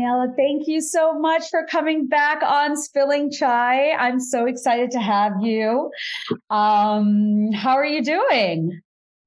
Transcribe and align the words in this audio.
Daniela, 0.00 0.34
thank 0.36 0.66
you 0.66 0.80
so 0.80 1.18
much 1.18 1.50
for 1.50 1.66
coming 1.66 2.06
back 2.06 2.42
on 2.42 2.76
Spilling 2.76 3.30
Chai. 3.30 3.90
I'm 3.92 4.20
so 4.20 4.46
excited 4.46 4.90
to 4.92 4.98
have 4.98 5.32
you. 5.42 5.90
Um, 6.48 7.52
how 7.52 7.74
are 7.74 7.84
you 7.84 8.02
doing? 8.02 8.80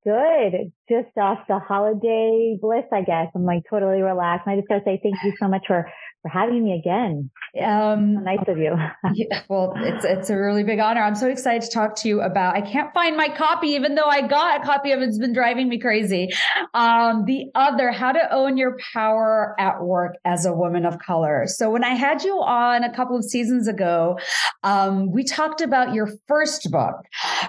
Good. 0.04 0.72
Just 0.90 1.18
off 1.18 1.40
the 1.48 1.60
holiday 1.60 2.58
bliss, 2.60 2.86
I 2.92 3.02
guess. 3.02 3.28
I'm 3.36 3.46
like 3.46 3.64
totally 3.70 4.02
relaxed. 4.02 4.48
And 4.48 4.54
I 4.54 4.58
just 4.58 4.68
got 4.68 4.80
to 4.80 4.84
say 4.84 5.00
thank 5.02 5.16
you 5.24 5.34
so 5.40 5.48
much 5.48 5.66
for 5.68 5.90
for 6.24 6.30
having 6.30 6.64
me 6.64 6.74
again. 6.74 7.30
Um, 7.62 8.24
nice 8.24 8.40
of 8.48 8.58
you. 8.58 8.76
yeah, 9.14 9.44
well, 9.50 9.74
it's 9.76 10.04
it's 10.04 10.30
a 10.32 10.38
really 10.38 10.64
big 10.64 10.80
honor. 10.80 11.02
I'm 11.02 11.16
so 11.16 11.28
excited 11.28 11.62
to 11.64 11.70
talk 11.70 11.96
to 11.98 12.08
you 12.08 12.22
about. 12.22 12.56
I 12.56 12.62
can't 12.62 12.92
find 12.94 13.16
my 13.16 13.28
copy, 13.28 13.68
even 13.68 13.94
though 13.94 14.08
I 14.08 14.26
got 14.26 14.62
a 14.62 14.66
copy 14.66 14.92
of 14.92 15.02
it. 15.02 15.10
It's 15.10 15.20
been 15.20 15.34
driving 15.34 15.70
me 15.70 15.80
crazy. 15.80 16.30
Um, 16.74 17.26
the 17.26 17.52
other, 17.54 17.92
how 17.92 18.14
to 18.14 18.34
own 18.34 18.58
your 18.58 18.78
power 18.94 19.54
at 19.60 19.84
work 19.84 20.16
as 20.26 20.46
a 20.46 20.54
woman 20.54 20.86
of 20.86 20.98
color. 20.98 21.44
So 21.46 21.70
when 21.70 21.84
I 21.84 21.94
had 21.94 22.24
you 22.24 22.42
on 22.42 22.84
a 22.84 22.96
couple 22.96 23.18
of 23.18 23.26
seasons 23.26 23.68
ago, 23.68 24.18
um, 24.64 25.12
we 25.12 25.26
talked 25.26 25.62
about 25.62 25.94
your 25.94 26.10
first 26.28 26.72
book. 26.72 26.96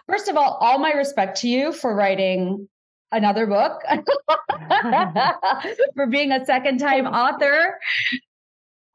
First 0.08 0.28
of 0.28 0.36
all, 0.36 0.58
all 0.60 0.78
my 0.78 0.90
respect 0.90 1.40
to 1.40 1.48
you 1.48 1.72
for 1.72 1.94
writing 1.94 2.68
another 3.12 3.46
book 3.46 3.80
for 5.94 6.06
being 6.08 6.32
a 6.32 6.44
second 6.44 6.78
time 6.78 7.06
author 7.06 7.78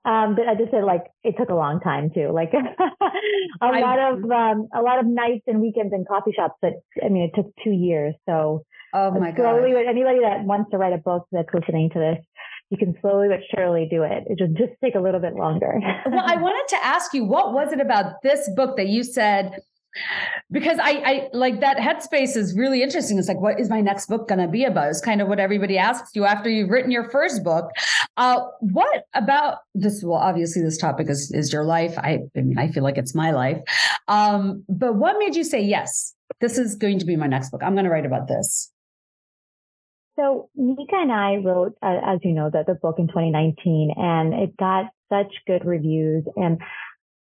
um, 0.05 0.35
but 0.35 0.47
I 0.47 0.55
just 0.55 0.71
said 0.71 0.83
like 0.83 1.03
it 1.23 1.35
took 1.37 1.49
a 1.49 1.55
long 1.55 1.79
time 1.81 2.09
too. 2.13 2.31
Like 2.33 2.53
a 3.61 3.67
lot 3.67 3.99
of 3.99 4.23
um, 4.31 4.67
a 4.73 4.81
lot 4.81 4.99
of 4.99 5.05
nights 5.05 5.43
and 5.47 5.59
weekends 5.59 5.93
in 5.93 6.05
coffee 6.05 6.31
shops. 6.35 6.55
But 6.61 6.73
I 7.03 7.09
mean, 7.09 7.23
it 7.23 7.35
took 7.35 7.51
two 7.63 7.71
years. 7.71 8.15
So 8.27 8.63
oh 8.93 9.11
my 9.11 9.31
god! 9.31 9.59
Anybody 9.59 10.19
that 10.21 10.45
wants 10.45 10.71
to 10.71 10.77
write 10.77 10.93
a 10.93 10.97
book 10.97 11.27
that's 11.31 11.49
listening 11.53 11.89
to 11.93 11.99
this, 11.99 12.25
you 12.69 12.77
can 12.77 12.95
slowly 13.01 13.27
but 13.27 13.39
surely 13.53 13.87
do 13.89 14.03
it. 14.03 14.23
It 14.27 14.37
just 14.37 14.53
just 14.53 14.71
take 14.83 14.95
a 14.95 15.01
little 15.01 15.19
bit 15.19 15.35
longer. 15.35 15.79
well, 16.05 16.23
I 16.25 16.35
wanted 16.41 16.75
to 16.77 16.85
ask 16.85 17.13
you, 17.13 17.25
what 17.25 17.53
was 17.53 17.73
it 17.73 17.81
about 17.81 18.21
this 18.23 18.49
book 18.55 18.77
that 18.77 18.87
you 18.87 19.03
said? 19.03 19.59
because 20.51 20.77
I, 20.81 20.91
I 20.91 21.29
like 21.33 21.61
that 21.61 21.77
headspace 21.77 22.35
is 22.35 22.55
really 22.55 22.83
interesting. 22.83 23.17
It's 23.17 23.27
like, 23.27 23.39
what 23.39 23.59
is 23.59 23.69
my 23.69 23.81
next 23.81 24.07
book 24.07 24.27
going 24.27 24.39
to 24.39 24.47
be 24.47 24.63
about? 24.63 24.89
It's 24.89 25.01
kind 25.01 25.21
of 25.21 25.27
what 25.27 25.39
everybody 25.39 25.77
asks 25.77 26.11
you 26.15 26.25
after 26.25 26.49
you've 26.49 26.69
written 26.69 26.91
your 26.91 27.09
first 27.09 27.43
book. 27.43 27.71
Uh, 28.19 28.41
what 28.59 29.05
about 29.13 29.59
this? 29.73 30.03
Well, 30.03 30.19
obviously, 30.19 30.61
this 30.61 30.77
topic 30.77 31.09
is 31.09 31.31
is 31.33 31.53
your 31.53 31.63
life. 31.63 31.97
I, 31.97 32.19
I 32.35 32.41
mean, 32.41 32.59
I 32.59 32.67
feel 32.67 32.83
like 32.83 32.97
it's 32.97 33.15
my 33.15 33.31
life. 33.31 33.59
Um, 34.09 34.65
but 34.67 34.95
what 34.95 35.15
made 35.17 35.37
you 35.37 35.45
say 35.45 35.61
yes? 35.61 36.13
This 36.41 36.57
is 36.57 36.75
going 36.75 36.99
to 36.99 37.05
be 37.05 37.15
my 37.15 37.27
next 37.27 37.49
book. 37.49 37.61
I'm 37.63 37.75
going 37.75 37.85
to 37.85 37.89
write 37.89 38.05
about 38.05 38.27
this. 38.27 38.73
So 40.19 40.49
Mika 40.53 40.97
and 40.97 41.13
I 41.13 41.37
wrote, 41.37 41.75
uh, 41.81 41.95
as 42.05 42.19
you 42.23 42.33
know, 42.33 42.49
the, 42.51 42.65
the 42.67 42.73
book 42.73 42.95
in 42.99 43.07
2019, 43.07 43.93
and 43.95 44.33
it 44.33 44.57
got 44.57 44.87
such 45.09 45.33
good 45.47 45.63
reviews. 45.63 46.25
And 46.35 46.59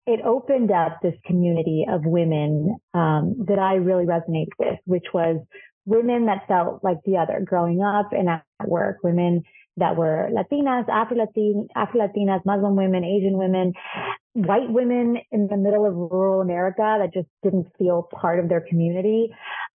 it 0.05 0.19
opened 0.27 0.73
up 0.73 0.99
this 1.01 1.15
community 1.25 1.87
of 1.89 2.01
women 2.07 2.77
um, 2.93 3.37
that 3.47 3.61
I 3.61 3.75
really 3.75 4.05
resonate 4.05 4.49
with, 4.59 4.81
which 4.85 5.07
was 5.15 5.37
women 5.87 6.27
that 6.27 6.49
felt 6.49 6.83
like 6.83 6.99
the 7.05 7.19
other 7.19 7.41
growing 7.45 7.83
up 7.83 8.13
and 8.13 8.29
at 8.29 8.43
work, 8.67 8.97
women 9.05 9.45
that 9.79 9.97
were 9.97 10.29
Latinas, 10.33 10.89
Afro-Latin, 10.89 11.69
Afro-Latinas, 11.75 12.45
Muslim 12.45 12.77
women, 12.77 13.05
Asian 13.05 13.39
women, 13.39 13.73
white 14.35 14.71
women 14.71 15.17
in 15.31 15.49
the 15.49 15.57
middle 15.57 15.87
of 15.87 15.95
rural 15.95 16.41
America 16.41 16.99
that 17.01 17.15
just 17.15 17.29
didn't 17.43 17.67
feel 17.79 18.09
part 18.13 18.39
of 18.39 18.49
their 18.49 18.61
community. 18.61 19.31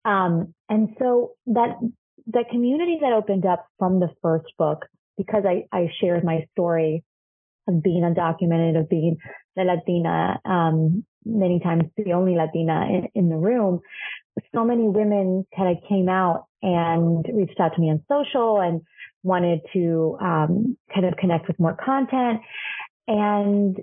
Um, 0.05 0.55
and 0.69 0.91
so 0.99 1.33
that, 1.47 1.79
that 2.29 2.51
community 2.51 2.99
that 3.01 3.13
opened 3.13 3.47
up 3.47 3.67
from 3.79 4.01
the 4.01 4.11
first 4.23 4.47
book, 4.59 4.87
because 5.17 5.45
I, 5.47 5.67
I 5.77 5.89
shared 6.01 6.25
my 6.25 6.47
story 6.53 7.05
of 7.69 7.83
being 7.83 8.03
undocumented, 8.03 8.79
of 8.79 8.89
being 8.89 9.19
the 9.57 9.63
Latina, 9.63 10.41
um, 10.45 11.05
many 11.25 11.61
times 11.61 11.85
the 11.97 12.13
only 12.13 12.35
Latina 12.35 12.87
in, 12.89 13.09
in 13.15 13.29
the 13.29 13.37
room. 13.37 13.81
So 14.55 14.65
many 14.65 14.89
women 14.89 15.47
kind 15.57 15.77
of 15.77 15.85
came 15.89 16.09
out 16.09 16.47
and 16.63 17.25
reached 17.33 17.61
out 17.61 17.75
to 17.75 17.81
me 17.81 17.91
on 17.91 18.03
social 18.11 18.61
and 18.61 18.81
wanted 19.23 19.61
to 19.73 20.17
um, 20.21 20.77
kind 20.93 21.07
of 21.07 21.17
connect 21.17 21.49
with 21.49 21.59
more 21.59 21.77
content. 21.77 22.41
And 23.07 23.77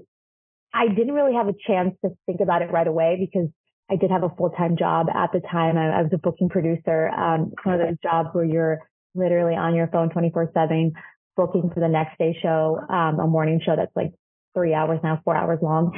I 0.73 0.87
didn't 0.87 1.13
really 1.13 1.35
have 1.35 1.47
a 1.47 1.53
chance 1.67 1.95
to 2.03 2.11
think 2.25 2.41
about 2.41 2.61
it 2.61 2.71
right 2.71 2.87
away 2.87 3.17
because 3.19 3.49
I 3.89 3.95
did 3.95 4.11
have 4.11 4.23
a 4.23 4.29
full 4.29 4.51
time 4.51 4.77
job 4.77 5.07
at 5.09 5.31
the 5.33 5.39
time. 5.39 5.77
I, 5.77 5.99
I, 5.99 6.01
was 6.03 6.11
a 6.13 6.17
booking 6.17 6.49
producer. 6.49 7.09
Um, 7.09 7.51
one 7.63 7.79
of 7.79 7.87
those 7.87 7.97
jobs 8.03 8.29
where 8.33 8.45
you're 8.45 8.79
literally 9.15 9.55
on 9.55 9.75
your 9.75 9.87
phone 9.87 10.09
24 10.09 10.51
seven 10.53 10.93
booking 11.35 11.71
for 11.73 11.79
the 11.79 11.87
next 11.87 12.17
day 12.17 12.37
show, 12.41 12.79
um, 12.89 13.19
a 13.19 13.27
morning 13.27 13.61
show 13.65 13.75
that's 13.75 13.95
like 13.95 14.11
three 14.53 14.73
hours 14.73 14.99
now, 15.03 15.21
four 15.23 15.35
hours 15.35 15.59
long. 15.61 15.97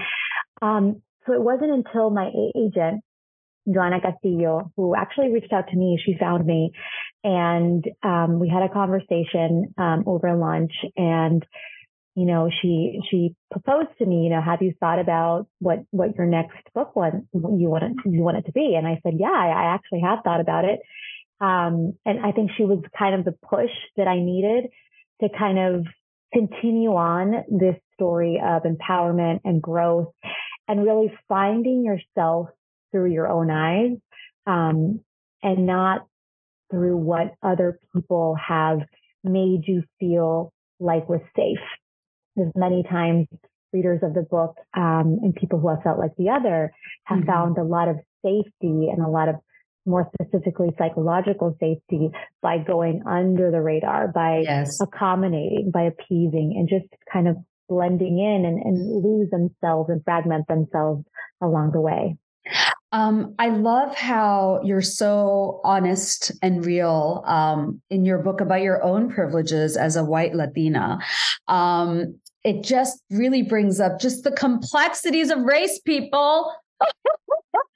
Um, 0.62 1.02
so 1.26 1.34
it 1.34 1.42
wasn't 1.42 1.72
until 1.72 2.10
my 2.10 2.30
agent, 2.56 3.02
Joanna 3.72 4.00
Castillo, 4.02 4.72
who 4.76 4.96
actually 4.96 5.30
reached 5.30 5.52
out 5.52 5.68
to 5.70 5.76
me, 5.76 6.00
she 6.04 6.16
found 6.20 6.46
me 6.46 6.72
and, 7.24 7.86
um, 8.04 8.40
we 8.40 8.50
had 8.50 8.64
a 8.64 8.70
conversation, 8.70 9.74
um, 9.78 10.04
over 10.08 10.36
lunch 10.36 10.74
and, 10.96 11.46
you 12.16 12.26
know, 12.26 12.50
she, 12.62 13.00
she 13.10 13.36
proposed 13.52 13.90
to 14.00 14.06
me, 14.06 14.24
you 14.24 14.30
know, 14.30 14.42
have 14.42 14.62
you 14.62 14.74
thought 14.80 15.00
about 15.00 15.48
what, 15.60 15.80
what 15.92 16.16
your 16.16 16.26
next 16.26 16.58
book 16.74 16.96
was, 16.96 17.14
you 17.34 17.70
want 17.70 17.84
it, 17.84 17.94
you 18.06 18.22
want 18.22 18.38
it 18.38 18.46
to 18.48 18.52
be? 18.52 18.76
And 18.76 18.86
I 18.86 19.00
said, 19.04 19.14
yeah, 19.18 19.32
I, 19.32 19.48
I 19.48 19.74
actually 19.76 20.02
have 20.02 20.20
thought 20.24 20.42
about 20.42 20.66
it. 20.66 20.82
Um, 21.40 21.94
and 22.06 22.20
I 22.24 22.32
think 22.34 22.52
she 22.56 22.64
was 22.64 22.84
kind 22.98 23.16
of 23.16 23.26
the 23.26 23.36
push 23.50 23.72
that 23.98 24.08
I 24.08 24.20
needed 24.20 24.70
to 25.22 25.30
kind 25.38 25.58
of 25.58 25.86
continue 26.34 26.92
on 26.92 27.44
this 27.50 27.76
story 27.96 28.42
of 28.44 28.64
empowerment 28.64 29.42
and 29.44 29.62
growth 29.62 30.14
and 30.68 30.84
really 30.84 31.14
finding 31.28 31.84
yourself 31.84 32.50
through 32.92 33.12
your 33.12 33.28
own 33.28 33.50
eyes 33.50 33.98
um, 34.46 35.02
and 35.44 35.66
not 35.66 36.08
through 36.72 36.98
what 36.98 37.34
other 37.44 37.80
people 37.94 38.36
have 38.36 38.80
made 39.24 39.62
you 39.68 39.84
feel 40.00 40.52
like 40.80 41.08
was 41.08 41.22
safe. 41.36 41.60
Because 42.36 42.52
many 42.56 42.84
times 42.84 43.28
readers 43.74 44.00
of 44.04 44.14
the 44.14 44.22
book 44.22 44.56
um, 44.76 45.20
and 45.22 45.36
people 45.36 45.60
who 45.60 45.70
have 45.70 45.84
felt 45.84 46.00
like 46.00 46.16
the 46.18 46.30
other 46.30 46.72
have 47.06 47.20
mm-hmm. 47.20 47.28
found 47.28 47.58
a 47.58 47.64
lot 47.64 47.88
of 47.88 47.98
safety 48.24 48.90
and 48.90 49.04
a 49.04 49.10
lot 49.10 49.30
of 49.30 49.36
more 49.86 50.10
specifically 50.14 50.70
psychological 50.78 51.56
safety 51.60 52.10
by 52.42 52.58
going 52.58 53.02
under 53.08 53.50
the 53.52 53.62
radar, 53.62 54.08
by 54.08 54.42
yes. 54.44 54.80
accommodating, 54.82 55.72
by 55.74 55.84
appeasing 55.84 56.56
and 56.58 56.70
just 56.70 56.86
kind 57.12 57.28
of 57.28 57.36
blending 57.68 58.20
in 58.20 58.46
and, 58.46 58.62
and 58.62 59.04
lose 59.04 59.30
themselves 59.32 59.90
and 59.90 60.04
fragment 60.04 60.48
themselves 60.48 61.04
along 61.42 61.72
the 61.72 61.82
way. 61.82 62.18
Um, 62.92 63.36
I 63.40 63.50
love 63.50 63.96
how 63.96 64.62
you're 64.64 64.82
so 64.82 65.62
honest 65.64 66.32
and 66.42 66.66
real 66.66 67.24
um, 67.26 67.82
in 67.90 68.04
your 68.04 68.20
book 68.20 68.42
about 68.42 68.62
your 68.62 68.84
own 68.84 69.10
privileges 69.10 69.78
as 69.78 69.96
a 69.96 70.04
white 70.04 70.36
Latina. 70.36 71.00
Um, 71.48 72.20
it 72.44 72.64
just 72.64 73.02
really 73.10 73.44
brings 73.44 73.80
up 73.80 74.00
just 74.00 74.24
the 74.24 74.32
complexities 74.32 75.30
of 75.30 75.40
race, 75.42 75.80
people. 75.80 76.54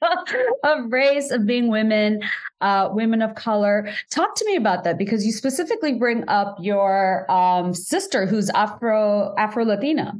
of 0.63 0.91
race, 0.91 1.31
of 1.31 1.45
being 1.45 1.69
women, 1.69 2.21
uh, 2.61 2.89
women 2.91 3.21
of 3.21 3.35
color. 3.35 3.89
Talk 4.11 4.35
to 4.35 4.45
me 4.45 4.55
about 4.55 4.83
that 4.83 4.97
because 4.97 5.25
you 5.25 5.31
specifically 5.31 5.93
bring 5.93 6.27
up 6.27 6.57
your 6.59 7.29
um, 7.31 7.73
sister 7.73 8.25
who's 8.25 8.49
Afro 8.51 9.33
Afro 9.37 9.63
Latina. 9.65 10.13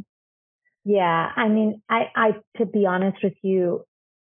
Yeah, 0.84 1.32
I 1.36 1.48
mean, 1.48 1.82
I, 1.90 2.12
I 2.16 2.32
to 2.58 2.66
be 2.66 2.86
honest 2.86 3.18
with 3.24 3.34
you, 3.42 3.86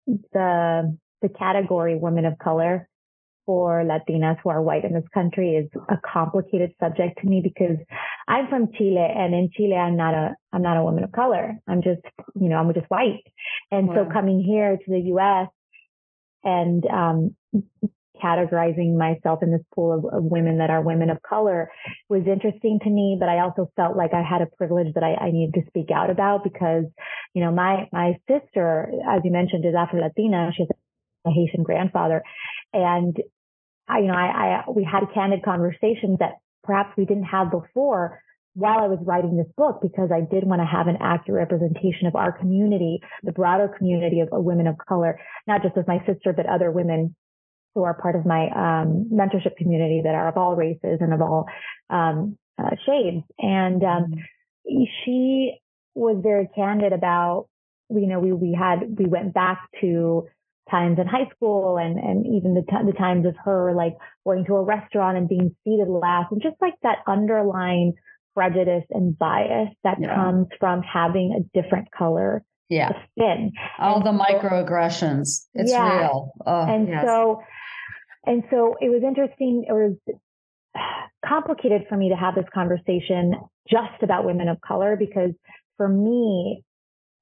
the 0.07 0.97
the 1.21 1.29
category 1.29 1.97
women 1.97 2.25
of 2.25 2.37
color 2.39 2.87
for 3.45 3.83
Latinas 3.83 4.37
who 4.43 4.49
are 4.49 4.61
white 4.61 4.85
in 4.85 4.93
this 4.93 5.07
country 5.13 5.55
is 5.55 5.69
a 5.89 5.97
complicated 5.97 6.73
subject 6.79 7.19
to 7.21 7.27
me 7.27 7.41
because 7.43 7.77
I'm 8.27 8.47
from 8.47 8.71
Chile 8.77 8.97
and 8.97 9.33
in 9.33 9.49
Chile 9.55 9.75
I'm 9.75 9.97
not 9.97 10.13
a 10.13 10.35
I'm 10.53 10.61
not 10.61 10.77
a 10.77 10.83
woman 10.83 11.03
of 11.03 11.11
color. 11.11 11.57
I'm 11.67 11.81
just 11.81 12.01
you 12.35 12.49
know 12.49 12.57
I'm 12.57 12.73
just 12.73 12.89
white. 12.89 13.23
And 13.71 13.87
wow. 13.87 14.05
so 14.05 14.11
coming 14.11 14.43
here 14.43 14.77
to 14.77 14.91
the 14.91 14.99
US 15.15 15.49
and 16.43 16.85
um, 16.87 17.35
categorizing 18.21 18.97
myself 18.97 19.41
in 19.41 19.51
this 19.51 19.61
pool 19.73 19.93
of, 19.93 20.05
of, 20.13 20.23
women 20.23 20.59
that 20.59 20.69
are 20.69 20.81
women 20.81 21.09
of 21.09 21.21
color 21.21 21.71
was 22.09 22.23
interesting 22.27 22.79
to 22.83 22.89
me, 22.89 23.17
but 23.19 23.29
I 23.29 23.39
also 23.39 23.71
felt 23.75 23.97
like 23.97 24.13
I 24.13 24.21
had 24.21 24.41
a 24.41 24.55
privilege 24.57 24.93
that 24.93 25.03
I, 25.03 25.15
I 25.15 25.31
needed 25.31 25.55
to 25.55 25.67
speak 25.67 25.89
out 25.91 26.09
about 26.09 26.43
because, 26.43 26.85
you 27.33 27.43
know, 27.43 27.51
my, 27.51 27.87
my 27.91 28.19
sister, 28.27 28.91
as 29.09 29.21
you 29.23 29.31
mentioned, 29.31 29.65
is 29.65 29.73
Afro 29.77 30.01
Latina. 30.01 30.51
She 30.55 30.63
has 30.63 30.69
a 31.25 31.31
Haitian 31.31 31.63
grandfather. 31.63 32.23
And 32.73 33.17
I, 33.87 33.99
you 33.99 34.07
know, 34.07 34.13
I, 34.13 34.63
I, 34.65 34.69
we 34.69 34.83
had 34.83 35.03
candid 35.13 35.43
conversations 35.43 36.19
that 36.19 36.39
perhaps 36.63 36.91
we 36.97 37.05
didn't 37.05 37.25
have 37.25 37.51
before 37.51 38.21
while 38.53 38.79
I 38.79 38.87
was 38.87 38.99
writing 39.03 39.37
this 39.37 39.47
book 39.55 39.79
because 39.81 40.09
I 40.13 40.21
did 40.21 40.43
want 40.43 40.61
to 40.61 40.65
have 40.65 40.87
an 40.87 40.97
accurate 40.99 41.49
representation 41.49 42.07
of 42.07 42.15
our 42.15 42.31
community, 42.33 42.99
the 43.23 43.31
broader 43.31 43.73
community 43.77 44.19
of, 44.19 44.29
of 44.31 44.43
women 44.43 44.67
of 44.67 44.75
color, 44.77 45.19
not 45.47 45.63
just 45.63 45.77
as 45.77 45.85
my 45.87 45.99
sister, 46.05 46.33
but 46.33 46.45
other 46.47 46.69
women 46.69 47.15
who 47.73 47.83
are 47.83 47.93
part 47.93 48.17
of 48.17 48.25
my 48.25 48.47
um, 48.47 49.09
mentorship 49.11 49.55
community 49.57 50.01
that 50.03 50.15
are 50.15 50.27
of 50.27 50.35
all 50.35 50.55
races 50.55 50.97
and 50.99 51.13
of 51.13 51.21
all 51.21 51.45
um, 51.89 52.37
uh, 52.61 52.71
shades. 52.85 53.23
And 53.39 53.81
um, 53.83 54.15
she 54.65 55.60
was 55.93 56.19
very 56.21 56.49
candid 56.55 56.93
about, 56.93 57.47
you 57.89 58.07
know, 58.07 58.19
we, 58.19 58.31
we 58.31 58.53
had, 58.57 58.97
we 58.97 59.05
went 59.05 59.33
back 59.33 59.61
to 59.81 60.27
times 60.69 60.97
in 60.99 61.07
high 61.07 61.29
school 61.35 61.77
and, 61.77 61.97
and 61.97 62.25
even 62.25 62.53
the, 62.53 62.61
t- 62.61 62.85
the 62.85 62.97
times 62.97 63.25
of 63.25 63.35
her 63.43 63.73
like 63.75 63.95
going 64.25 64.45
to 64.45 64.55
a 64.55 64.63
restaurant 64.63 65.17
and 65.17 65.27
being 65.27 65.55
seated 65.63 65.89
last 65.89 66.31
and 66.31 66.41
just 66.41 66.55
like 66.61 66.75
that 66.83 66.99
underlying 67.07 67.93
prejudice 68.33 68.85
and 68.91 69.17
bias 69.17 69.69
that 69.83 69.97
yeah. 69.99 70.15
comes 70.15 70.47
from 70.59 70.81
having 70.81 71.37
a 71.37 71.61
different 71.61 71.91
color 71.91 72.43
yeah. 72.71 72.89
skin. 73.11 73.51
All 73.77 73.97
and 73.97 74.05
the 74.05 74.17
so, 74.17 74.33
microaggressions. 74.33 75.45
It's 75.53 75.71
yeah. 75.71 75.99
real. 75.99 76.31
Oh, 76.45 76.65
and 76.65 76.87
yes. 76.87 77.03
so, 77.05 77.41
and 78.25 78.43
so 78.49 78.75
it 78.79 78.89
was 78.89 79.03
interesting. 79.05 79.65
It 79.67 79.73
was 79.73 79.97
complicated 81.25 81.83
for 81.89 81.97
me 81.97 82.09
to 82.09 82.15
have 82.15 82.35
this 82.35 82.45
conversation 82.53 83.33
just 83.69 84.01
about 84.01 84.25
women 84.25 84.47
of 84.47 84.59
color 84.61 84.95
because 84.97 85.31
for 85.81 85.87
me, 85.87 86.63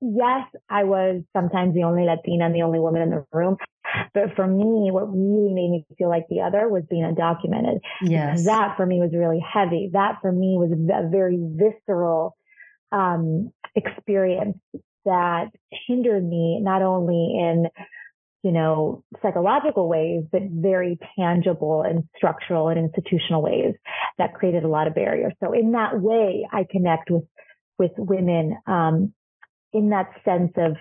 yes, 0.01 0.45
I 0.69 0.83
was 0.83 1.21
sometimes 1.31 1.73
the 1.73 1.83
only 1.83 2.03
Latina 2.03 2.45
and 2.45 2.53
the 2.53 2.63
only 2.63 2.79
woman 2.79 3.01
in 3.01 3.09
the 3.09 3.25
room. 3.31 3.56
But 4.13 4.35
for 4.35 4.45
me, 4.45 4.91
what 4.91 5.07
really 5.07 5.53
made 5.53 5.69
me 5.71 5.85
feel 5.97 6.09
like 6.09 6.25
the 6.29 6.41
other 6.41 6.67
was 6.67 6.83
being 6.89 7.03
undocumented. 7.03 7.79
Yes. 8.01 8.44
That 8.44 8.75
for 8.75 8.85
me 8.85 9.00
was 9.00 9.11
really 9.13 9.39
heavy. 9.39 9.91
That 9.94 10.17
for 10.21 10.29
me 10.29 10.57
was 10.57 10.71
a 10.73 11.09
very 11.09 11.39
visceral 11.39 12.35
um, 12.91 13.53
experience 13.75 14.57
that 15.06 15.51
hindered 15.88 16.27
me 16.27 16.59
not 16.61 16.81
only 16.81 17.38
in 17.39 17.67
you 18.44 18.51
know, 18.53 19.03
psychological 19.21 19.89
ways, 19.89 20.23
but 20.31 20.41
very 20.50 20.97
tangible 21.17 21.81
and 21.81 22.06
structural 22.15 22.69
and 22.69 22.79
institutional 22.79 23.41
ways 23.41 23.73
that 24.17 24.33
created 24.33 24.63
a 24.63 24.67
lot 24.67 24.88
of 24.88 24.95
barriers. 24.95 25.33
So 25.44 25.51
in 25.51 25.73
that 25.73 26.00
way, 26.00 26.47
I 26.51 26.65
connect 26.69 27.11
with, 27.11 27.23
with 27.79 27.91
women, 27.97 28.57
um, 28.67 29.13
in 29.73 29.89
that 29.89 30.09
sense 30.25 30.51
of 30.57 30.75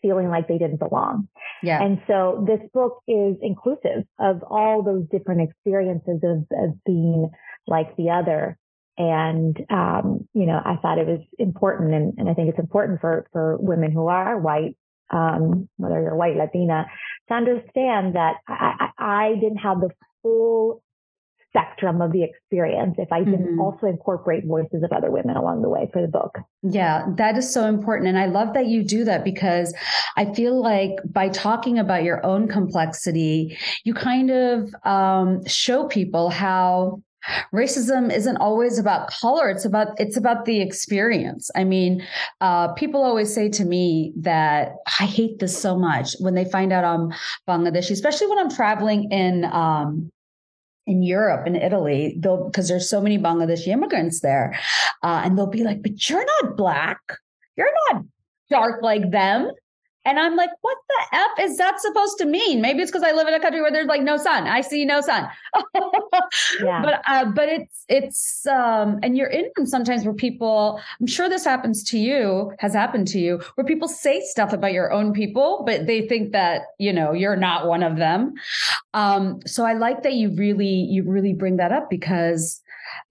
feeling 0.00 0.28
like 0.28 0.48
they 0.48 0.58
didn't 0.58 0.78
belong. 0.78 1.28
Yeah. 1.62 1.82
And 1.82 2.00
so 2.06 2.44
this 2.46 2.60
book 2.72 2.98
is 3.08 3.36
inclusive 3.42 4.04
of 4.18 4.42
all 4.48 4.82
those 4.82 5.04
different 5.10 5.50
experiences 5.50 6.20
of, 6.22 6.46
of 6.52 6.84
being 6.84 7.30
like 7.66 7.96
the 7.96 8.10
other. 8.10 8.58
And, 8.96 9.58
um, 9.70 10.28
you 10.34 10.46
know, 10.46 10.60
I 10.64 10.76
thought 10.76 10.98
it 10.98 11.06
was 11.06 11.20
important 11.38 11.94
and, 11.94 12.14
and 12.16 12.28
I 12.28 12.34
think 12.34 12.48
it's 12.48 12.58
important 12.58 13.00
for, 13.00 13.26
for 13.32 13.56
women 13.58 13.90
who 13.90 14.06
are 14.06 14.38
white, 14.38 14.76
um, 15.10 15.68
whether 15.76 16.00
you're 16.00 16.16
white, 16.16 16.36
Latina, 16.36 16.86
to 17.28 17.34
understand 17.34 18.14
that 18.14 18.36
I, 18.46 18.90
I, 18.98 19.30
I 19.30 19.34
didn't 19.34 19.58
have 19.58 19.80
the 19.80 19.90
full 20.22 20.83
spectrum 21.54 22.02
of 22.02 22.12
the 22.12 22.24
experience 22.24 22.96
if 22.98 23.12
I 23.12 23.20
didn't 23.20 23.46
mm-hmm. 23.46 23.60
also 23.60 23.86
incorporate 23.86 24.44
voices 24.44 24.82
of 24.82 24.90
other 24.92 25.10
women 25.10 25.36
along 25.36 25.62
the 25.62 25.68
way 25.68 25.88
for 25.92 26.02
the 26.02 26.08
book. 26.08 26.38
Yeah, 26.62 27.06
that 27.16 27.38
is 27.38 27.52
so 27.52 27.66
important. 27.66 28.08
And 28.08 28.18
I 28.18 28.26
love 28.26 28.54
that 28.54 28.66
you 28.66 28.82
do 28.82 29.04
that 29.04 29.24
because 29.24 29.72
I 30.16 30.32
feel 30.34 30.60
like 30.60 30.94
by 31.04 31.28
talking 31.28 31.78
about 31.78 32.02
your 32.02 32.24
own 32.26 32.48
complexity, 32.48 33.56
you 33.84 33.94
kind 33.94 34.30
of 34.30 34.74
um, 34.84 35.46
show 35.46 35.86
people 35.86 36.30
how 36.30 37.02
racism 37.54 38.14
isn't 38.14 38.36
always 38.36 38.78
about 38.78 39.08
color 39.08 39.48
it's 39.48 39.64
about 39.64 39.98
it's 39.98 40.14
about 40.14 40.44
the 40.44 40.60
experience 40.60 41.50
i 41.56 41.64
mean 41.64 42.06
uh, 42.42 42.70
people 42.74 43.02
always 43.02 43.34
say 43.34 43.48
to 43.48 43.64
me 43.64 44.12
that 44.14 44.72
i 45.00 45.06
hate 45.06 45.38
this 45.38 45.58
so 45.58 45.74
much 45.74 46.14
when 46.20 46.34
they 46.34 46.44
find 46.44 46.70
out 46.70 46.84
i'm 46.84 47.10
bangladeshi 47.48 47.92
especially 47.92 48.26
when 48.26 48.38
i'm 48.38 48.50
traveling 48.50 49.10
in 49.10 49.46
um, 49.46 50.10
in 50.86 51.02
Europe 51.02 51.46
and 51.46 51.56
Italy, 51.56 52.16
they'll 52.18 52.44
because 52.44 52.68
there's 52.68 52.88
so 52.88 53.00
many 53.00 53.18
Bangladeshi 53.18 53.68
immigrants 53.68 54.20
there, 54.20 54.58
uh, 55.02 55.22
and 55.24 55.36
they'll 55.36 55.46
be 55.46 55.64
like, 55.64 55.82
"But 55.82 56.08
you're 56.08 56.24
not 56.42 56.56
black. 56.56 57.00
You're 57.56 57.72
not 57.90 58.04
dark 58.50 58.82
like 58.82 59.10
them." 59.10 59.50
And 60.04 60.18
I'm 60.18 60.36
like, 60.36 60.50
what 60.60 60.76
the 60.88 61.16
F 61.16 61.48
is 61.48 61.56
that 61.58 61.80
supposed 61.80 62.18
to 62.18 62.26
mean? 62.26 62.60
Maybe 62.60 62.82
it's 62.82 62.90
because 62.90 63.06
I 63.06 63.12
live 63.12 63.26
in 63.26 63.34
a 63.34 63.40
country 63.40 63.60
where 63.60 63.72
there's 63.72 63.86
like 63.86 64.02
no 64.02 64.16
sun. 64.16 64.46
I 64.46 64.60
see 64.60 64.84
no 64.84 65.00
sun. 65.00 65.28
yeah. 66.62 66.82
But 66.82 67.02
uh, 67.06 67.24
but 67.26 67.48
it's 67.48 67.84
it's 67.88 68.46
um 68.46 68.98
and 69.02 69.16
you're 69.16 69.28
in 69.28 69.50
them 69.56 69.66
sometimes 69.66 70.04
where 70.04 70.14
people, 70.14 70.80
I'm 71.00 71.06
sure 71.06 71.28
this 71.28 71.44
happens 71.44 71.82
to 71.84 71.98
you, 71.98 72.52
has 72.58 72.74
happened 72.74 73.08
to 73.08 73.18
you, 73.18 73.40
where 73.54 73.64
people 73.64 73.88
say 73.88 74.20
stuff 74.20 74.52
about 74.52 74.72
your 74.72 74.92
own 74.92 75.12
people, 75.12 75.62
but 75.66 75.86
they 75.86 76.06
think 76.06 76.32
that, 76.32 76.62
you 76.78 76.92
know, 76.92 77.12
you're 77.12 77.36
not 77.36 77.66
one 77.66 77.82
of 77.82 77.96
them. 77.96 78.34
Um, 78.92 79.40
so 79.46 79.64
I 79.64 79.72
like 79.74 80.02
that 80.02 80.14
you 80.14 80.34
really, 80.34 80.66
you 80.66 81.02
really 81.02 81.32
bring 81.32 81.56
that 81.56 81.72
up 81.72 81.90
because 81.90 82.62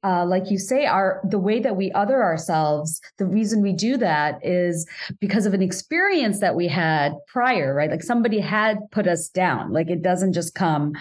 uh, 0.04 0.26
like 0.26 0.50
you 0.50 0.58
say, 0.58 0.86
our 0.86 1.22
the 1.24 1.40
way 1.40 1.60
that 1.60 1.76
we 1.76 1.92
other 1.92 2.22
ourselves, 2.22 3.02
the 3.18 3.26
reason 3.26 3.62
we 3.62 3.74
do 3.74 3.98
that 3.98 4.40
is 4.44 4.88
because 5.20 5.46
of 5.46 5.54
an 5.54 5.62
experience 5.62 6.40
that 6.40 6.56
we 6.56 6.68
had 6.68 7.14
prior, 7.28 7.74
right? 7.74 7.90
Like 7.90 8.04
somebody 8.04 8.40
had 8.40 8.80
put 8.92 9.08
us 9.08 9.30
down. 9.30 9.72
Like 9.72 9.90
it 9.90 10.02
doesn't 10.02 10.34
just 10.34 10.56
come 10.56 10.94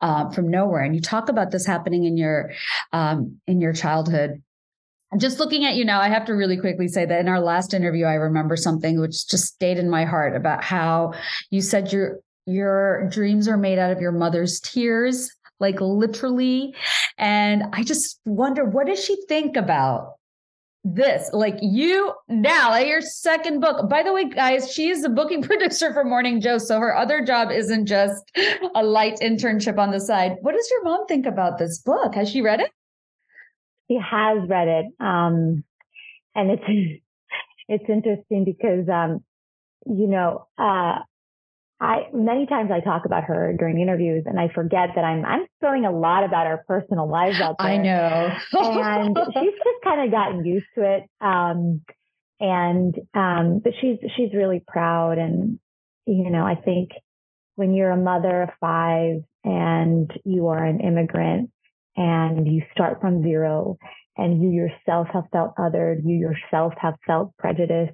uh, 0.00 0.30
from 0.30 0.50
nowhere. 0.50 0.82
And 0.82 0.94
you 0.94 1.00
talk 1.00 1.28
about 1.28 1.50
this 1.50 1.66
happening 1.66 2.04
in 2.04 2.16
your 2.16 2.52
um, 2.92 3.40
in 3.46 3.60
your 3.60 3.72
childhood. 3.72 4.42
Just 5.18 5.40
looking 5.40 5.64
at 5.64 5.74
you 5.74 5.84
now, 5.84 6.00
I 6.00 6.08
have 6.08 6.26
to 6.26 6.34
really 6.34 6.56
quickly 6.56 6.86
say 6.86 7.04
that 7.04 7.20
in 7.20 7.28
our 7.28 7.40
last 7.40 7.74
interview, 7.74 8.04
I 8.04 8.14
remember 8.14 8.56
something 8.56 9.00
which 9.00 9.26
just 9.28 9.46
stayed 9.46 9.76
in 9.76 9.90
my 9.90 10.04
heart 10.04 10.36
about 10.36 10.62
how 10.62 11.14
you 11.50 11.60
said 11.60 11.92
your 11.92 12.20
your 12.46 13.08
dreams 13.10 13.48
are 13.48 13.56
made 13.56 13.78
out 13.78 13.90
of 13.90 14.00
your 14.00 14.12
mother's 14.12 14.60
tears 14.60 15.30
like 15.60 15.80
literally. 15.80 16.74
And 17.18 17.64
I 17.72 17.84
just 17.84 18.18
wonder, 18.24 18.64
what 18.64 18.86
does 18.86 19.02
she 19.04 19.16
think 19.28 19.56
about 19.56 20.14
this? 20.82 21.30
Like 21.32 21.58
you 21.60 22.14
now 22.28 22.76
your 22.78 23.02
second 23.02 23.60
book 23.60 23.88
by 23.88 24.02
the 24.02 24.14
way 24.14 24.24
guys 24.24 24.72
she 24.72 24.88
is 24.88 25.02
the 25.02 25.10
booking 25.10 25.42
producer 25.50 25.92
for 25.92 26.04
morning 26.04 26.40
joe 26.40 26.56
so 26.56 26.78
her 26.78 26.96
other 26.96 27.22
job 27.22 27.50
isn't 27.50 27.84
just 27.84 28.30
a 28.74 28.82
light 28.82 29.18
internship 29.20 29.78
on 29.78 29.90
the 29.90 30.00
side. 30.00 30.36
What 30.40 30.54
does 30.54 30.68
your 30.70 30.82
mom 30.84 31.06
think 31.06 31.26
about 31.26 31.58
this 31.58 31.78
book? 31.78 32.14
Has 32.14 32.30
she 32.30 32.40
read 32.40 32.60
it? 32.60 32.70
She 33.88 33.98
has 33.98 34.48
read 34.48 34.68
it 34.68 34.86
um 35.00 35.64
and 36.34 36.50
it's 36.50 36.64
it's 37.68 37.84
interesting 37.88 38.44
because 38.44 38.88
um 38.88 39.22
you 39.86 40.06
know 40.06 40.46
uh 40.56 41.00
I 41.80 42.08
many 42.12 42.46
times 42.46 42.70
I 42.70 42.80
talk 42.80 43.06
about 43.06 43.24
her 43.24 43.54
during 43.58 43.80
interviews 43.80 44.24
and 44.26 44.38
I 44.38 44.48
forget 44.54 44.90
that 44.96 45.04
I'm 45.04 45.24
I'm 45.24 45.46
spilling 45.56 45.86
a 45.86 45.90
lot 45.90 46.24
about 46.24 46.46
our 46.46 46.62
personal 46.68 47.08
lives 47.08 47.40
out 47.40 47.56
there. 47.58 47.68
I 47.68 47.76
know. 47.78 48.30
and 48.52 49.16
she's 49.32 49.52
just 49.64 49.82
kind 49.82 50.04
of 50.04 50.10
gotten 50.10 50.44
used 50.44 50.66
to 50.76 50.96
it. 50.96 51.04
Um 51.20 51.80
and 52.38 52.94
um 53.14 53.60
but 53.64 53.72
she's 53.80 53.96
she's 54.16 54.34
really 54.34 54.62
proud 54.66 55.18
and 55.18 55.58
you 56.06 56.30
know, 56.30 56.44
I 56.44 56.56
think 56.56 56.90
when 57.56 57.72
you're 57.72 57.90
a 57.90 57.96
mother 57.96 58.42
of 58.42 58.50
five 58.60 59.22
and 59.44 60.10
you 60.24 60.48
are 60.48 60.64
an 60.64 60.80
immigrant 60.80 61.50
and 61.96 62.46
you 62.46 62.62
start 62.72 63.00
from 63.00 63.22
zero 63.22 63.78
and 64.16 64.42
you 64.42 64.50
yourself 64.50 65.08
have 65.12 65.24
felt 65.32 65.56
othered, 65.56 66.02
you 66.04 66.16
yourself 66.16 66.74
have 66.78 66.94
felt 67.06 67.34
prejudice 67.38 67.90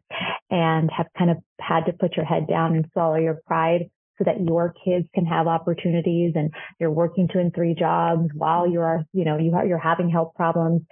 and 0.50 0.90
have 0.96 1.06
kind 1.18 1.30
of 1.30 1.38
had 1.60 1.86
to 1.86 1.92
put 1.92 2.16
your 2.16 2.24
head 2.24 2.46
down 2.48 2.76
and 2.76 2.86
swallow 2.92 3.16
your 3.16 3.40
pride 3.46 3.90
so 4.18 4.24
that 4.24 4.40
your 4.40 4.74
kids 4.84 5.06
can 5.14 5.26
have 5.26 5.46
opportunities 5.46 6.32
and 6.34 6.50
you're 6.80 6.90
working 6.90 7.28
two 7.30 7.38
and 7.38 7.54
three 7.54 7.74
jobs 7.74 8.30
while 8.34 8.68
you 8.68 8.80
are, 8.80 9.04
you 9.12 9.24
know, 9.24 9.38
you 9.38 9.54
are, 9.54 9.66
you're 9.66 9.78
having 9.78 10.10
health 10.10 10.32
problems. 10.34 10.82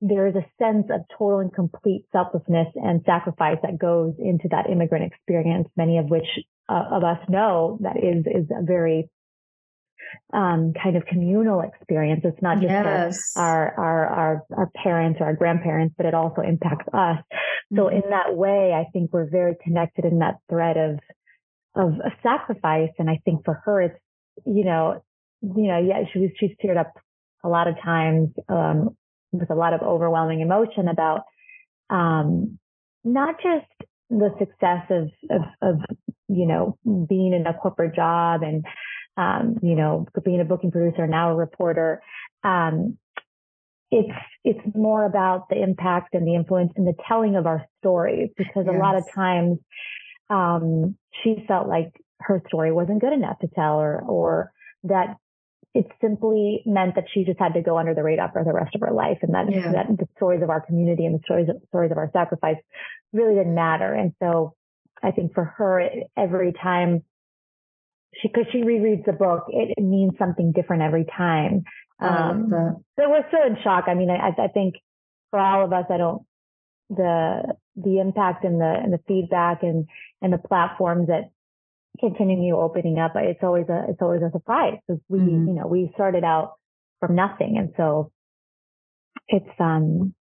There 0.00 0.28
is 0.28 0.36
a 0.36 0.46
sense 0.62 0.86
of 0.90 1.00
total 1.18 1.40
and 1.40 1.52
complete 1.52 2.04
selflessness 2.12 2.68
and 2.76 3.02
sacrifice 3.04 3.58
that 3.62 3.78
goes 3.78 4.14
into 4.18 4.48
that 4.50 4.70
immigrant 4.70 5.12
experience, 5.12 5.68
many 5.76 5.98
of 5.98 6.06
which 6.06 6.26
uh, 6.68 6.84
of 6.92 7.02
us 7.02 7.18
know 7.28 7.78
that 7.80 7.96
is, 7.96 8.24
is 8.26 8.48
a 8.50 8.62
very 8.62 9.10
um, 10.32 10.72
kind 10.80 10.96
of 10.96 11.04
communal 11.06 11.60
experience. 11.60 12.20
It's 12.24 12.40
not 12.42 12.60
just 12.60 12.70
yes. 12.70 13.32
our, 13.36 13.74
our, 13.78 14.06
our, 14.06 14.46
our, 14.56 14.70
parents 14.82 15.20
or 15.20 15.26
our 15.26 15.34
grandparents, 15.34 15.94
but 15.96 16.06
it 16.06 16.14
also 16.14 16.42
impacts 16.42 16.86
us. 16.92 17.18
So 17.74 17.84
mm-hmm. 17.84 17.96
in 17.96 18.10
that 18.10 18.36
way, 18.36 18.72
I 18.72 18.90
think 18.92 19.12
we're 19.12 19.28
very 19.30 19.54
connected 19.62 20.04
in 20.04 20.20
that 20.20 20.36
thread 20.48 20.76
of, 20.76 20.98
of 21.74 21.94
a 22.00 22.10
sacrifice. 22.22 22.90
And 22.98 23.10
I 23.10 23.20
think 23.24 23.44
for 23.44 23.60
her, 23.64 23.82
it's, 23.82 23.98
you 24.46 24.64
know, 24.64 25.02
you 25.42 25.68
know, 25.68 25.78
yeah, 25.78 26.02
she 26.12 26.18
was, 26.18 26.30
she's 26.38 26.52
teared 26.62 26.78
up 26.78 26.92
a 27.44 27.48
lot 27.48 27.68
of 27.68 27.74
times, 27.82 28.30
um, 28.48 28.96
with 29.30 29.50
a 29.50 29.54
lot 29.54 29.74
of 29.74 29.82
overwhelming 29.82 30.40
emotion 30.40 30.88
about, 30.88 31.20
um, 31.90 32.58
not 33.04 33.36
just 33.42 33.90
the 34.10 34.30
success 34.38 34.84
of, 34.90 35.10
of, 35.30 35.42
of, 35.60 35.76
you 36.28 36.46
know, 36.46 36.78
being 37.08 37.32
in 37.34 37.46
a 37.46 37.54
corporate 37.54 37.94
job 37.94 38.42
and, 38.42 38.64
um, 39.16 39.56
you 39.62 39.74
know, 39.74 40.06
being 40.24 40.40
a 40.40 40.44
booking 40.44 40.70
producer, 40.70 41.06
now 41.06 41.30
a 41.30 41.34
reporter. 41.34 42.00
Um, 42.42 42.98
it's 43.90 44.12
it's 44.44 44.74
more 44.74 45.04
about 45.04 45.48
the 45.48 45.62
impact 45.62 46.14
and 46.14 46.26
the 46.26 46.34
influence 46.34 46.72
and 46.76 46.86
the 46.86 46.94
telling 47.06 47.36
of 47.36 47.46
our 47.46 47.64
stories 47.80 48.30
because 48.36 48.66
yes. 48.66 48.74
a 48.74 48.78
lot 48.78 48.96
of 48.96 49.04
times 49.14 49.58
um, 50.30 50.96
she 51.22 51.44
felt 51.48 51.68
like 51.68 51.92
her 52.20 52.42
story 52.48 52.72
wasn't 52.72 53.00
good 53.00 53.12
enough 53.12 53.38
to 53.40 53.48
tell 53.48 53.80
or 53.80 54.00
or 54.00 54.52
that 54.84 55.16
it 55.74 55.86
simply 56.00 56.62
meant 56.66 56.94
that 56.94 57.04
she 57.12 57.24
just 57.24 57.38
had 57.38 57.54
to 57.54 57.62
go 57.62 57.78
under 57.78 57.94
the 57.94 58.02
radar 58.02 58.30
for 58.32 58.42
the 58.42 58.52
rest 58.52 58.74
of 58.74 58.80
her 58.80 58.92
life, 58.92 59.18
and 59.22 59.34
that, 59.34 59.46
yeah. 59.50 59.70
that 59.72 59.86
the 59.96 60.08
stories 60.16 60.42
of 60.42 60.50
our 60.50 60.60
community 60.60 61.04
and 61.04 61.14
the 61.14 61.22
stories 61.24 61.48
of, 61.48 61.56
stories 61.68 61.92
of 61.92 61.98
our 61.98 62.10
sacrifice 62.12 62.56
really 63.12 63.34
didn't 63.34 63.54
matter. 63.54 63.92
And 63.92 64.12
so, 64.20 64.54
I 65.02 65.12
think 65.12 65.34
for 65.34 65.44
her, 65.44 65.88
every 66.16 66.52
time 66.52 67.04
she, 68.20 68.28
because 68.28 68.46
she 68.50 68.62
rereads 68.62 69.04
the 69.04 69.12
book, 69.12 69.44
it, 69.48 69.74
it, 69.76 69.82
means 69.82 70.12
something 70.18 70.52
different 70.52 70.82
every 70.82 71.04
time. 71.16 71.62
Um, 72.00 72.50
so 72.96 73.10
we're 73.10 73.26
still 73.28 73.46
in 73.46 73.56
shock. 73.62 73.84
I 73.88 73.94
mean, 73.94 74.10
I, 74.10 74.28
I 74.28 74.48
think 74.48 74.76
for 75.30 75.38
all 75.38 75.64
of 75.64 75.72
us, 75.72 75.86
I 75.90 75.96
don't 75.96 76.22
the 76.90 77.54
the 77.76 78.00
impact 78.00 78.44
and 78.44 78.60
the 78.60 78.72
and 78.82 78.92
the 78.92 79.00
feedback 79.06 79.62
and 79.62 79.86
and 80.22 80.32
the 80.32 80.38
platforms 80.38 81.08
that 81.08 81.30
continue 82.00 82.56
opening 82.56 82.98
up. 82.98 83.12
It's 83.16 83.42
always 83.42 83.68
a 83.68 83.86
it's 83.88 84.00
always 84.00 84.22
a 84.22 84.30
surprise 84.30 84.78
because 84.86 85.02
we 85.08 85.18
mm-hmm. 85.18 85.48
you 85.48 85.54
know 85.54 85.66
we 85.66 85.90
started 85.94 86.24
out 86.24 86.54
from 87.00 87.14
nothing, 87.14 87.56
and 87.58 87.72
so 87.76 88.12
it's 89.28 89.48
um 89.58 90.14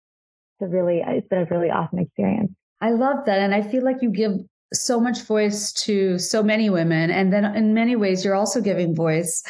it's 0.61 0.69
a 0.69 0.75
really 0.75 1.03
it's 1.05 1.29
been 1.29 1.41
a 1.41 1.47
really 1.47 1.71
awesome 1.71 1.99
experience. 1.99 2.53
I 2.81 2.91
love 2.91 3.27
that, 3.27 3.39
and 3.39 3.55
I 3.55 3.63
feel 3.63 3.85
like 3.85 3.97
you 4.03 4.11
give 4.11 4.33
so 4.75 5.01
much 5.01 5.23
voice 5.23 5.73
to 5.73 6.19
so 6.19 6.43
many 6.43 6.71
women 6.71 7.11
and 7.11 7.33
then 7.33 7.45
in 7.57 7.75
many 7.75 7.97
ways 7.97 8.25
you're 8.25 8.35
also 8.35 8.61
giving 8.61 8.95
voice 8.95 9.43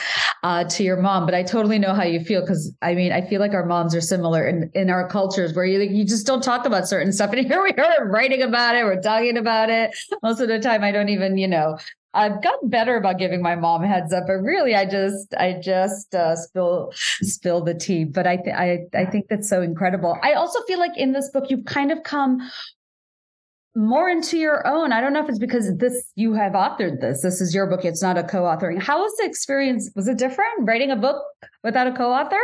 uh, 0.43 0.65
to 0.65 0.83
your 0.83 0.97
mom 0.97 1.25
but 1.25 1.35
i 1.35 1.43
totally 1.43 1.79
know 1.79 1.95
how 1.95 2.05
you 2.05 2.21
feel 2.21 2.41
because 2.41 2.73
i 2.83 2.95
mean 2.95 3.13
i 3.13 3.21
feel 3.21 3.41
like 3.41 3.53
our 3.53 3.67
moms 3.67 3.95
are 3.95 4.01
similar 4.01 4.47
in, 4.47 4.71
in 4.75 4.91
our 4.91 5.09
cultures 5.09 5.55
where 5.55 5.65
you, 5.65 5.81
you 5.81 6.05
just 6.05 6.27
don't 6.27 6.43
talk 6.43 6.67
about 6.67 6.87
certain 6.87 7.13
stuff 7.13 7.33
and 7.37 7.47
here 7.47 7.63
we 7.63 7.73
are 7.73 8.07
writing 8.09 8.43
about 8.43 8.77
it 8.77 8.85
we're 8.85 9.01
talking 9.01 9.37
about 9.37 9.71
it 9.71 9.95
most 10.23 10.41
of 10.41 10.49
the 10.49 10.59
time 10.59 10.83
i 10.83 10.93
don't 10.93 11.09
even 11.09 11.39
you 11.39 11.49
know 11.49 11.77
I've 12.15 12.43
gotten 12.43 12.69
better 12.69 12.97
about 12.97 13.19
giving 13.19 13.43
my 13.43 13.57
mom 13.57 13.83
heads 13.83 14.13
up, 14.13 14.25
but 14.29 14.35
really, 14.35 14.75
I 14.75 14.87
just, 14.87 15.35
I 15.35 15.61
just 15.61 16.15
uh, 16.15 16.37
spill, 16.37 16.93
spill 16.95 17.65
the 17.65 17.75
tea. 17.75 18.05
But 18.05 18.27
I, 18.27 18.37
th- 18.37 18.55
I, 18.55 18.79
I 18.95 19.05
think 19.05 19.27
that's 19.29 19.49
so 19.49 19.63
incredible. 19.63 20.17
I 20.23 20.35
also 20.35 20.63
feel 20.63 20.79
like 20.79 20.97
in 20.97 21.13
this 21.13 21.29
book, 21.31 21.47
you've 21.49 21.65
kind 21.65 21.91
of 21.91 22.05
come 22.05 22.39
more 23.77 24.09
into 24.09 24.39
your 24.39 24.67
own. 24.67 24.93
I 24.93 25.01
don't 25.01 25.13
know 25.13 25.23
if 25.23 25.29
it's 25.29 25.39
because 25.39 25.77
this 25.79 26.11
you 26.15 26.35
have 26.35 26.53
authored 26.53 27.01
this. 27.01 27.23
This 27.23 27.41
is 27.41 27.55
your 27.55 27.67
book. 27.67 27.85
It's 27.85 28.03
not 28.03 28.17
a 28.17 28.23
co-authoring. 28.23 28.81
How 28.81 29.01
was 29.01 29.13
the 29.19 29.25
experience? 29.25 29.91
Was 29.97 30.07
it 30.09 30.19
different 30.19 30.53
writing 30.63 30.91
a 30.91 30.97
book 30.97 31.23
without 31.63 31.87
a 31.87 31.93
co-author? 31.93 32.41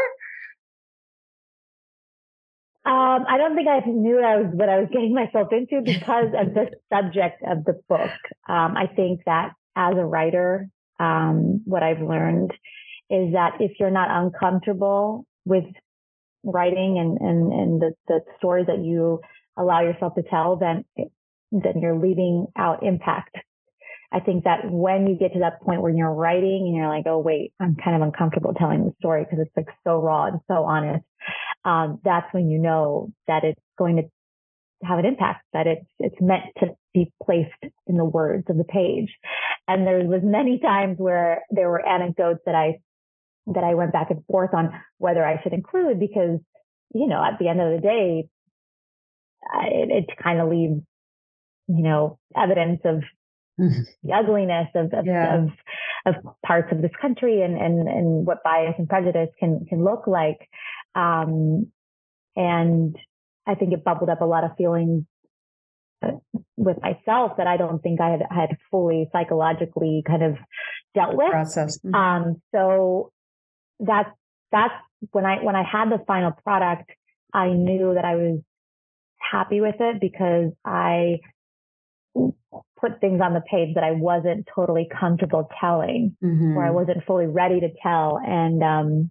Um, 2.85 3.27
I 3.29 3.37
don't 3.37 3.55
think 3.55 3.69
I 3.69 3.81
knew 3.87 4.21
I 4.21 4.37
was 4.37 4.47
what 4.53 4.69
I 4.69 4.81
was 4.81 4.89
getting 4.93 5.15
myself 5.15 5.49
into 5.53 5.83
because 5.85 6.29
of 6.37 6.55
the 6.55 6.71
subject 6.93 7.43
of 7.47 7.65
the 7.65 7.81
book. 7.89 8.11
Um, 8.49 8.77
I 8.77 8.87
think 8.95 9.21
that 9.27 9.53
as 9.77 9.95
a 9.97 10.05
writer, 10.05 10.69
um, 10.99 11.63
what 11.65 11.83
I've 11.83 12.01
learned 12.01 12.53
is 13.09 13.33
that 13.33 13.61
if 13.61 13.73
you're 13.79 13.91
not 13.91 14.09
uncomfortable 14.11 15.27
with 15.45 15.65
writing 16.43 16.99
and 16.99 17.19
and 17.21 17.53
and 17.53 17.83
the 17.83 17.93
the 18.09 18.21
stories 18.39 18.67
that 18.67 18.83
you 18.83 19.21
allow 19.57 19.83
yourself 19.83 20.15
to 20.15 20.23
tell, 20.23 20.57
then 20.57 20.85
then 21.51 21.81
you're 21.81 21.99
leaving 21.99 22.47
out 22.57 22.83
impact. 22.83 23.37
I 24.13 24.21
think 24.21 24.45
that 24.45 24.69
when 24.69 25.07
you 25.07 25.17
get 25.17 25.35
to 25.35 25.41
that 25.41 25.63
point 25.63 25.83
where 25.83 25.93
you're 25.93 26.13
writing 26.13 26.65
and 26.67 26.75
you're 26.75 26.89
like, 26.89 27.05
oh 27.07 27.19
wait, 27.19 27.53
I'm 27.61 27.77
kind 27.77 27.97
of 27.97 28.03
uncomfortable 28.03 28.55
telling 28.55 28.85
the 28.85 28.93
story 28.99 29.25
because 29.25 29.39
it's 29.47 29.57
like 29.57 29.75
so 29.85 30.01
raw 30.01 30.27
and 30.27 30.41
so 30.49 30.65
honest. 30.65 31.05
Um, 31.65 32.01
that's 32.05 32.27
when 32.33 32.51
you 32.51 32.59
know 32.59 33.13
that 33.29 33.45
it's 33.45 33.61
going 33.79 33.97
to 33.97 34.03
have 34.83 34.99
an 34.99 35.05
impact, 35.05 35.45
that 35.53 35.67
it's 35.67 35.87
it's 35.99 36.21
meant 36.21 36.45
to 36.59 36.69
be 36.93 37.13
placed 37.23 37.51
in 37.87 37.97
the 37.97 38.05
words 38.05 38.45
of 38.49 38.57
the 38.57 38.65
page. 38.65 39.15
And 39.69 39.87
there 39.87 39.99
was 40.05 40.23
many 40.25 40.59
times 40.59 40.97
where 40.99 41.43
there 41.51 41.69
were 41.69 41.87
anecdotes 41.87 42.41
that 42.47 42.55
I 42.55 42.81
that 43.55 43.65
I 43.65 43.75
went 43.75 43.93
back 43.93 44.11
and 44.11 44.25
forth 44.27 44.55
on 44.55 44.73
whether 44.99 45.25
I 45.25 45.43
should 45.43 45.53
include 45.53 46.01
because, 46.01 46.41
you 46.95 47.07
know, 47.07 47.23
at 47.23 47.39
the 47.39 47.49
end 47.49 47.61
of 47.61 47.73
the 47.73 47.81
day, 47.81 48.29
it, 49.65 50.09
it 50.09 50.17
kind 50.23 50.41
of 50.41 50.49
leaves 50.49 50.81
you 51.71 51.85
know, 51.85 52.19
evidence 52.37 52.81
of 52.85 52.97
mm-hmm. 53.61 53.83
the 54.03 54.13
ugliness 54.13 54.69
of 54.75 54.93
of, 54.93 55.07
yeah. 55.07 55.37
of, 55.37 55.51
of 56.07 56.15
parts 56.45 56.69
of 56.73 56.83
this 56.83 56.91
country 57.01 57.43
and, 57.43 57.57
and, 57.57 57.89
and 57.89 58.27
what 58.27 58.43
bias 58.43 58.75
and 58.79 58.89
prejudice 58.89 59.29
can, 59.39 59.67
can 59.69 59.85
look 59.85 60.07
like. 60.07 60.49
Um, 60.95 61.71
and 62.35 62.97
I 63.47 63.55
think 63.55 63.73
it 63.73 63.85
bubbled 63.85 64.11
up 64.11 64.21
a 64.21 64.25
lot 64.25 64.45
of 64.45 64.57
feelings 64.57 65.05
uh, 66.03 66.19
with 66.57 66.79
myself 66.83 67.37
that 67.37 67.47
I 67.47 67.57
don't 67.57 67.81
think 67.81 68.01
I 68.01 68.11
had, 68.11 68.23
had 68.31 68.57
fully 68.71 69.09
psychologically 69.13 70.03
kind 70.07 70.23
of 70.23 70.37
dealt 70.95 71.17
with. 71.17 71.31
Process. 71.31 71.79
Mm-hmm. 71.79 71.95
Um, 71.95 72.43
so 72.53 73.13
that's, 73.79 74.11
that's 74.51 74.75
when 75.13 75.25
I, 75.25 75.45
when 75.45 75.55
I 75.55 75.63
had 75.63 75.91
the 75.91 76.03
final 76.05 76.33
product, 76.33 76.91
I 77.33 77.51
knew 77.51 77.95
that 77.95 78.05
I 78.05 78.17
was 78.17 78.41
happy 79.21 79.61
with 79.61 79.77
it 79.79 80.01
because 80.01 80.51
I 80.65 81.21
put 82.15 83.01
things 83.01 83.21
on 83.23 83.35
the 83.35 83.43
page 83.43 83.75
that 83.75 83.85
I 83.85 83.93
wasn't 83.93 84.49
totally 84.55 84.89
comfortable 84.99 85.49
telling 85.61 86.17
mm-hmm. 86.23 86.57
or 86.57 86.65
I 86.65 86.71
wasn't 86.71 87.05
fully 87.07 87.27
ready 87.27 87.61
to 87.61 87.69
tell. 87.83 88.19
And 88.25 88.63
um, 88.63 89.11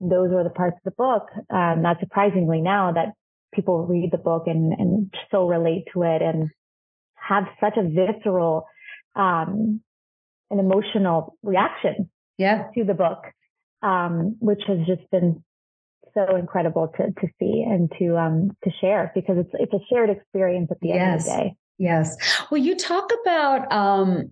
those 0.00 0.30
were 0.30 0.44
the 0.44 0.50
parts 0.50 0.76
of 0.76 0.84
the 0.84 0.96
book, 0.96 1.28
um, 1.50 1.82
not 1.82 1.98
surprisingly 2.00 2.60
now 2.60 2.92
that 2.92 3.14
people 3.54 3.86
read 3.86 4.10
the 4.10 4.18
book 4.18 4.44
and, 4.46 4.72
and 4.72 5.14
so 5.30 5.46
relate 5.46 5.84
to 5.94 6.02
it 6.02 6.22
and 6.22 6.50
have 7.14 7.44
such 7.60 7.76
a 7.76 7.82
visceral 7.82 8.66
um, 9.16 9.80
an 10.50 10.58
emotional 10.58 11.36
reaction 11.42 12.10
yeah. 12.36 12.64
to 12.76 12.84
the 12.84 12.94
book, 12.94 13.24
um, 13.82 14.36
which 14.40 14.60
has 14.66 14.78
just 14.86 15.08
been 15.10 15.42
so 16.14 16.36
incredible 16.36 16.92
to 16.96 17.06
to 17.06 17.28
see 17.40 17.64
and 17.66 17.90
to 17.98 18.16
um 18.16 18.56
to 18.62 18.70
share 18.80 19.10
because 19.14 19.36
it's 19.38 19.50
it's 19.54 19.72
a 19.72 19.84
shared 19.92 20.10
experience 20.10 20.68
at 20.70 20.78
the 20.80 20.88
yes. 20.88 20.96
end 20.96 21.14
of 21.14 21.24
the 21.24 21.30
day. 21.30 21.56
Yes. 21.78 22.16
Well, 22.50 22.60
you 22.60 22.76
talk 22.76 23.10
about 23.22 23.70
um, 23.72 24.30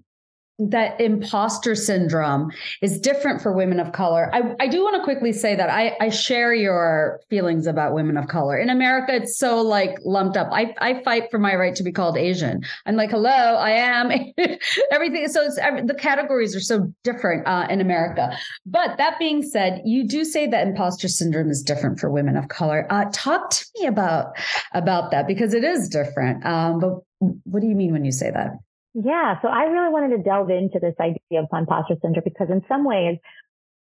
that 0.58 1.00
imposter 1.00 1.74
syndrome 1.74 2.50
is 2.82 3.00
different 3.00 3.40
for 3.40 3.52
women 3.52 3.80
of 3.80 3.92
color. 3.92 4.30
I, 4.34 4.54
I 4.60 4.68
do 4.68 4.82
want 4.82 4.96
to 4.96 5.02
quickly 5.02 5.32
say 5.32 5.56
that 5.56 5.70
I, 5.70 5.96
I 6.00 6.10
share 6.10 6.54
your 6.54 7.20
feelings 7.30 7.66
about 7.66 7.94
women 7.94 8.16
of 8.16 8.28
color. 8.28 8.56
In 8.56 8.70
America, 8.70 9.14
it's 9.14 9.38
so 9.38 9.60
like 9.60 9.96
lumped 10.04 10.36
up. 10.36 10.48
I, 10.52 10.74
I 10.78 11.02
fight 11.02 11.30
for 11.30 11.38
my 11.38 11.54
right 11.54 11.74
to 11.74 11.82
be 11.82 11.90
called 11.90 12.16
Asian. 12.16 12.62
I'm 12.86 12.96
like, 12.96 13.10
hello, 13.10 13.30
I 13.30 13.70
am 13.70 14.10
everything. 14.92 15.28
So 15.28 15.48
the 15.48 15.96
categories 15.98 16.54
are 16.54 16.60
so 16.60 16.92
different 17.02 17.46
uh, 17.46 17.66
in 17.70 17.80
America. 17.80 18.36
But 18.66 18.98
that 18.98 19.18
being 19.18 19.42
said, 19.42 19.80
you 19.84 20.06
do 20.06 20.24
say 20.24 20.46
that 20.46 20.66
imposter 20.66 21.08
syndrome 21.08 21.50
is 21.50 21.62
different 21.62 21.98
for 21.98 22.10
women 22.10 22.36
of 22.36 22.48
color. 22.48 22.86
Uh, 22.90 23.06
talk 23.12 23.50
to 23.50 23.66
me 23.78 23.86
about 23.86 24.36
about 24.72 25.10
that 25.10 25.26
because 25.26 25.54
it 25.54 25.64
is 25.64 25.88
different. 25.88 26.44
Um, 26.44 26.78
but 26.78 27.00
what 27.44 27.60
do 27.60 27.68
you 27.68 27.74
mean 27.74 27.92
when 27.92 28.04
you 28.04 28.12
say 28.12 28.30
that? 28.30 28.52
Yeah. 28.94 29.40
So 29.40 29.48
I 29.48 29.64
really 29.64 29.92
wanted 29.92 30.16
to 30.16 30.22
delve 30.22 30.50
into 30.50 30.78
this 30.78 30.94
idea 31.00 31.40
of 31.40 31.46
imposter 31.52 31.94
syndrome 32.02 32.24
because 32.24 32.48
in 32.50 32.62
some 32.68 32.84
ways, 32.84 33.18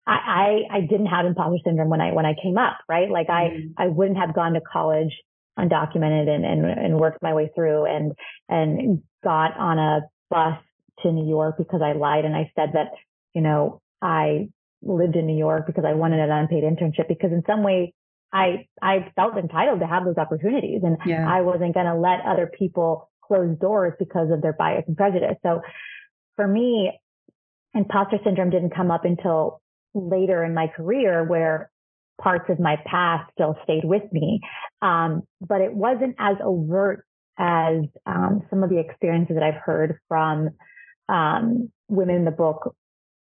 I, 0.06 0.66
I, 0.70 0.76
I 0.76 0.80
didn't 0.82 1.06
have 1.06 1.26
imposter 1.26 1.58
syndrome 1.64 1.90
when 1.90 2.00
I, 2.00 2.12
when 2.12 2.26
I 2.26 2.34
came 2.40 2.58
up, 2.58 2.78
right? 2.88 3.10
Like 3.10 3.28
I, 3.28 3.50
mm-hmm. 3.50 3.68
I 3.76 3.86
wouldn't 3.88 4.18
have 4.18 4.34
gone 4.34 4.54
to 4.54 4.60
college 4.60 5.12
undocumented 5.58 6.28
and, 6.28 6.44
and, 6.44 6.66
and 6.66 6.98
worked 6.98 7.22
my 7.22 7.34
way 7.34 7.50
through 7.54 7.86
and, 7.86 8.12
and 8.48 9.02
got 9.24 9.56
on 9.56 9.78
a 9.78 10.00
bus 10.30 10.58
to 11.02 11.12
New 11.12 11.28
York 11.28 11.56
because 11.58 11.80
I 11.82 11.92
lied 11.92 12.24
and 12.24 12.36
I 12.36 12.50
said 12.54 12.70
that, 12.74 12.88
you 13.34 13.42
know, 13.42 13.80
I 14.02 14.48
lived 14.82 15.16
in 15.16 15.26
New 15.26 15.38
York 15.38 15.66
because 15.66 15.84
I 15.84 15.94
wanted 15.94 16.20
an 16.20 16.30
unpaid 16.30 16.62
internship 16.62 17.08
because 17.08 17.32
in 17.32 17.42
some 17.46 17.62
way 17.62 17.94
I, 18.32 18.66
I 18.82 19.12
felt 19.16 19.36
entitled 19.36 19.80
to 19.80 19.86
have 19.86 20.04
those 20.04 20.18
opportunities 20.18 20.82
and 20.84 20.98
yeah. 21.06 21.28
I 21.28 21.40
wasn't 21.40 21.74
going 21.74 21.86
to 21.86 21.94
let 21.94 22.20
other 22.26 22.50
people 22.58 23.08
closed 23.26 23.60
doors 23.60 23.94
because 23.98 24.30
of 24.30 24.42
their 24.42 24.52
bias 24.52 24.84
and 24.86 24.96
prejudice. 24.96 25.36
So 25.42 25.60
for 26.36 26.46
me, 26.46 26.92
imposter 27.74 28.18
syndrome 28.24 28.50
didn't 28.50 28.74
come 28.74 28.90
up 28.90 29.04
until 29.04 29.60
later 29.94 30.44
in 30.44 30.54
my 30.54 30.66
career 30.68 31.24
where 31.24 31.70
parts 32.20 32.48
of 32.48 32.58
my 32.58 32.76
past 32.86 33.30
still 33.32 33.56
stayed 33.64 33.84
with 33.84 34.02
me. 34.12 34.40
Um, 34.82 35.22
but 35.40 35.60
it 35.60 35.74
wasn't 35.74 36.16
as 36.18 36.36
overt 36.42 37.04
as 37.38 37.84
um, 38.06 38.42
some 38.48 38.62
of 38.62 38.70
the 38.70 38.78
experiences 38.78 39.36
that 39.36 39.42
I've 39.42 39.62
heard 39.62 39.98
from 40.08 40.50
um, 41.08 41.70
women 41.88 42.16
in 42.16 42.24
the 42.24 42.30
book 42.30 42.74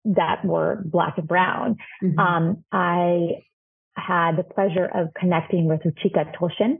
that 0.06 0.44
were 0.44 0.82
black 0.84 1.18
and 1.18 1.28
brown. 1.28 1.78
Mm-hmm. 2.04 2.20
Um, 2.20 2.64
I 2.72 3.44
had 3.96 4.38
the 4.38 4.44
pleasure 4.44 4.86
of 4.86 5.10
connecting 5.14 5.66
with 5.66 5.82
Ruchika 5.82 6.34
Tulshyan, 6.36 6.78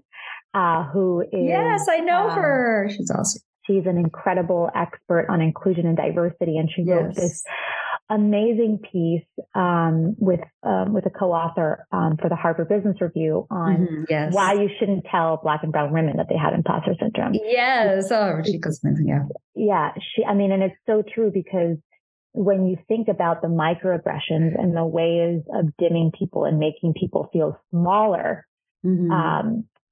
uh, 0.54 0.84
who 0.86 1.22
is. 1.22 1.28
Yes, 1.32 1.88
I 1.90 2.00
know 2.00 2.30
um, 2.30 2.38
her. 2.38 2.90
She's 2.96 3.12
awesome. 3.12 3.42
She's 3.68 3.86
an 3.86 3.98
incredible 3.98 4.70
expert 4.76 5.28
on 5.30 5.42
inclusion 5.42 5.86
and 5.86 5.96
diversity, 5.96 6.58
and 6.58 6.70
she 6.70 6.84
yes. 6.84 6.96
wrote 6.96 7.16
this 7.16 7.44
amazing 8.10 8.80
piece 8.92 9.26
um, 9.56 10.16
with 10.20 10.42
um, 10.64 10.94
with 10.94 11.06
a 11.06 11.10
co-author 11.10 11.88
um, 11.92 12.18
for 12.18 12.30
the 12.30 12.36
Harvard 12.36 12.68
Business 12.68 13.00
Review 13.00 13.48
on 13.50 13.78
mm-hmm, 13.78 14.04
yes. 14.10 14.34
why 14.34 14.54
you 14.54 14.70
shouldn't 14.80 15.06
tell 15.10 15.40
Black 15.42 15.62
and 15.64 15.72
Brown 15.72 15.94
women 15.94 16.18
that 16.18 16.28
they 16.28 16.38
have 16.38 16.54
imposter 16.54 16.94
syndrome. 17.00 17.34
Yes, 17.34 18.12
oh, 18.12 18.16
Ruchika's 18.16 18.82
amazing. 18.84 19.08
Yeah, 19.08 19.24
yeah. 19.56 19.92
She, 20.16 20.26
I 20.26 20.34
mean, 20.34 20.52
and 20.52 20.62
it's 20.64 20.76
so 20.86 21.04
true 21.14 21.32
because 21.34 21.78
when 22.34 22.66
you 22.66 22.78
think 22.88 23.08
about 23.08 23.42
the 23.42 23.48
microaggressions 23.48 24.60
and 24.60 24.76
the 24.76 24.86
ways 24.86 25.42
of 25.54 25.76
dimming 25.78 26.12
people 26.18 26.46
and 26.46 26.60
making 26.60 26.94
people 27.00 27.30
feel 27.32 27.60
smaller 27.72 28.46
mm-hmm. 28.86 29.12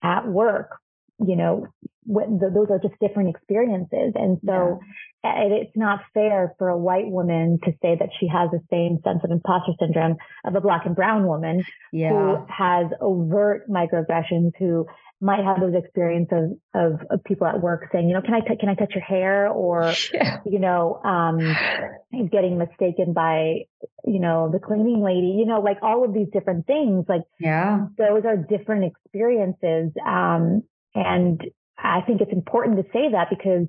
At 0.04 0.28
work, 0.28 0.80
you 1.20 1.36
know, 1.36 1.68
the, 2.06 2.52
those 2.54 2.68
are 2.72 2.80
just 2.80 3.00
different 3.00 3.30
experiences. 3.30 4.14
And 4.16 4.40
so 4.46 4.80
yeah. 5.24 5.44
it, 5.44 5.52
it's 5.52 5.78
not 5.78 6.00
fair 6.14 6.56
for 6.58 6.70
a 6.70 6.78
white 6.78 7.08
woman 7.08 7.60
to 7.66 7.72
say 7.82 7.96
that 8.00 8.10
she 8.20 8.28
has 8.28 8.50
the 8.52 8.62
same 8.72 9.00
sense 9.04 9.20
of 9.24 9.32
imposter 9.32 9.74
syndrome 9.80 10.18
of 10.44 10.56
a 10.56 10.62
black 10.62 10.86
and 10.86 10.96
brown 10.96 11.28
woman 11.28 11.64
yeah. 11.92 12.10
who 12.10 12.46
has 12.50 12.88
overt 13.00 13.70
microaggressions, 13.70 14.54
who 14.58 14.88
might 15.22 15.44
have 15.44 15.60
those 15.60 15.76
experiences 15.76 16.58
of, 16.74 16.94
of, 16.94 17.00
of, 17.10 17.24
people 17.24 17.46
at 17.46 17.62
work 17.62 17.90
saying, 17.92 18.08
you 18.08 18.14
know, 18.14 18.22
can 18.22 18.34
I, 18.34 18.40
t- 18.40 18.56
can 18.58 18.70
I 18.70 18.76
touch 18.76 18.94
your 18.96 19.04
hair? 19.04 19.48
Or, 19.50 19.94
yeah. 20.14 20.40
you 20.46 20.60
know, 20.60 21.02
um, 21.04 21.40
getting 22.32 22.58
mistaken 22.58 23.14
by, 23.14 23.66
you 24.06 24.20
know, 24.20 24.50
the 24.52 24.60
cleaning 24.60 25.04
lady, 25.04 25.36
you 25.38 25.46
know, 25.46 25.60
like 25.60 25.78
all 25.82 26.06
of 26.06 26.14
these 26.14 26.28
different 26.32 26.68
things. 26.68 27.06
Like, 27.10 27.24
yeah, 27.40 27.88
those 27.98 28.24
are 28.26 28.38
different 28.38 28.86
experiences. 28.86 29.92
Um, 30.06 30.64
and 30.96 31.42
I 31.78 32.02
think 32.02 32.22
it's 32.22 32.34
important 32.34 32.78
to 32.78 32.84
say 32.94 33.12
that 33.12 33.30
because 33.30 33.68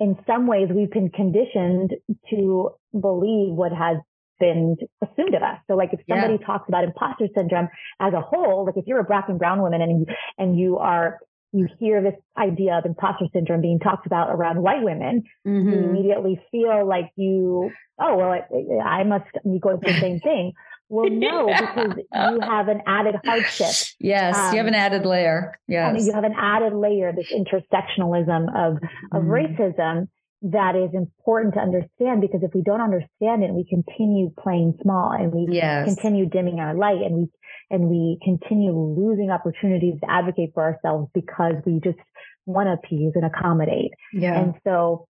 in 0.00 0.16
some 0.26 0.46
ways 0.46 0.68
we've 0.74 0.90
been 0.90 1.10
conditioned 1.10 1.94
to 2.30 2.70
believe 2.92 3.52
what 3.54 3.72
has 3.72 3.98
been 4.38 4.76
assumed 5.02 5.34
of 5.34 5.42
us. 5.42 5.58
So 5.66 5.74
like 5.74 5.90
if 5.92 6.00
somebody 6.08 6.36
yeah. 6.40 6.46
talks 6.46 6.68
about 6.68 6.84
imposter 6.84 7.28
syndrome 7.36 7.68
as 8.00 8.12
a 8.12 8.20
whole, 8.20 8.66
like 8.66 8.76
if 8.76 8.86
you're 8.86 9.00
a 9.00 9.04
black 9.04 9.28
and 9.28 9.38
brown 9.38 9.60
woman 9.60 9.82
and 9.82 10.00
you, 10.00 10.06
and 10.38 10.58
you 10.58 10.78
are, 10.78 11.18
you 11.52 11.66
hear 11.78 12.02
this 12.02 12.14
idea 12.36 12.78
of 12.78 12.84
imposter 12.84 13.26
syndrome 13.32 13.62
being 13.62 13.78
talked 13.78 14.06
about 14.06 14.30
around 14.30 14.62
white 14.62 14.82
women, 14.82 15.24
mm-hmm. 15.46 15.68
you 15.68 15.78
immediately 15.78 16.40
feel 16.50 16.86
like 16.86 17.10
you, 17.16 17.70
oh, 17.98 18.16
well, 18.16 18.30
I, 18.30 19.00
I 19.00 19.04
must 19.04 19.26
be 19.44 19.58
going 19.58 19.80
through 19.80 19.94
the 19.94 20.00
same 20.00 20.20
thing. 20.20 20.52
Well, 20.90 21.10
no, 21.10 21.48
yeah. 21.48 21.74
because 21.74 21.96
you 21.98 22.40
have 22.40 22.68
an 22.68 22.82
added 22.86 23.16
hardship. 23.24 23.74
Yes, 23.98 24.36
um, 24.36 24.52
you 24.52 24.58
have 24.58 24.66
an 24.66 24.74
um, 24.74 24.80
added 24.80 25.06
layer. 25.06 25.58
Yes. 25.66 26.06
You 26.06 26.12
have 26.12 26.24
an 26.24 26.34
added 26.38 26.74
layer, 26.74 27.12
this 27.12 27.32
intersectionalism 27.32 28.48
of, 28.56 28.78
of 29.12 29.22
mm. 29.22 29.28
racism 29.28 30.08
that 30.42 30.76
is 30.76 30.94
important 30.94 31.54
to 31.54 31.60
understand 31.60 32.20
because 32.20 32.42
if 32.42 32.54
we 32.54 32.62
don't 32.62 32.80
understand 32.80 33.42
it, 33.42 33.50
we 33.50 33.64
continue 33.68 34.30
playing 34.40 34.78
small 34.82 35.10
and 35.12 35.32
we 35.32 35.48
yes. 35.50 35.84
continue 35.84 36.26
dimming 36.26 36.60
our 36.60 36.74
light 36.74 37.02
and 37.02 37.16
we, 37.16 37.26
and 37.70 37.88
we 37.88 38.18
continue 38.22 38.72
losing 38.72 39.30
opportunities 39.30 39.94
to 40.00 40.10
advocate 40.10 40.50
for 40.54 40.62
ourselves 40.62 41.08
because 41.12 41.54
we 41.66 41.80
just 41.82 41.98
want 42.46 42.68
to 42.68 42.72
appease 42.74 43.12
and 43.14 43.24
accommodate. 43.24 43.90
Yeah. 44.12 44.40
And 44.40 44.54
so 44.64 45.08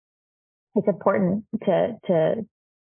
it's 0.74 0.88
important 0.88 1.44
to, 1.64 1.96
to, 2.06 2.34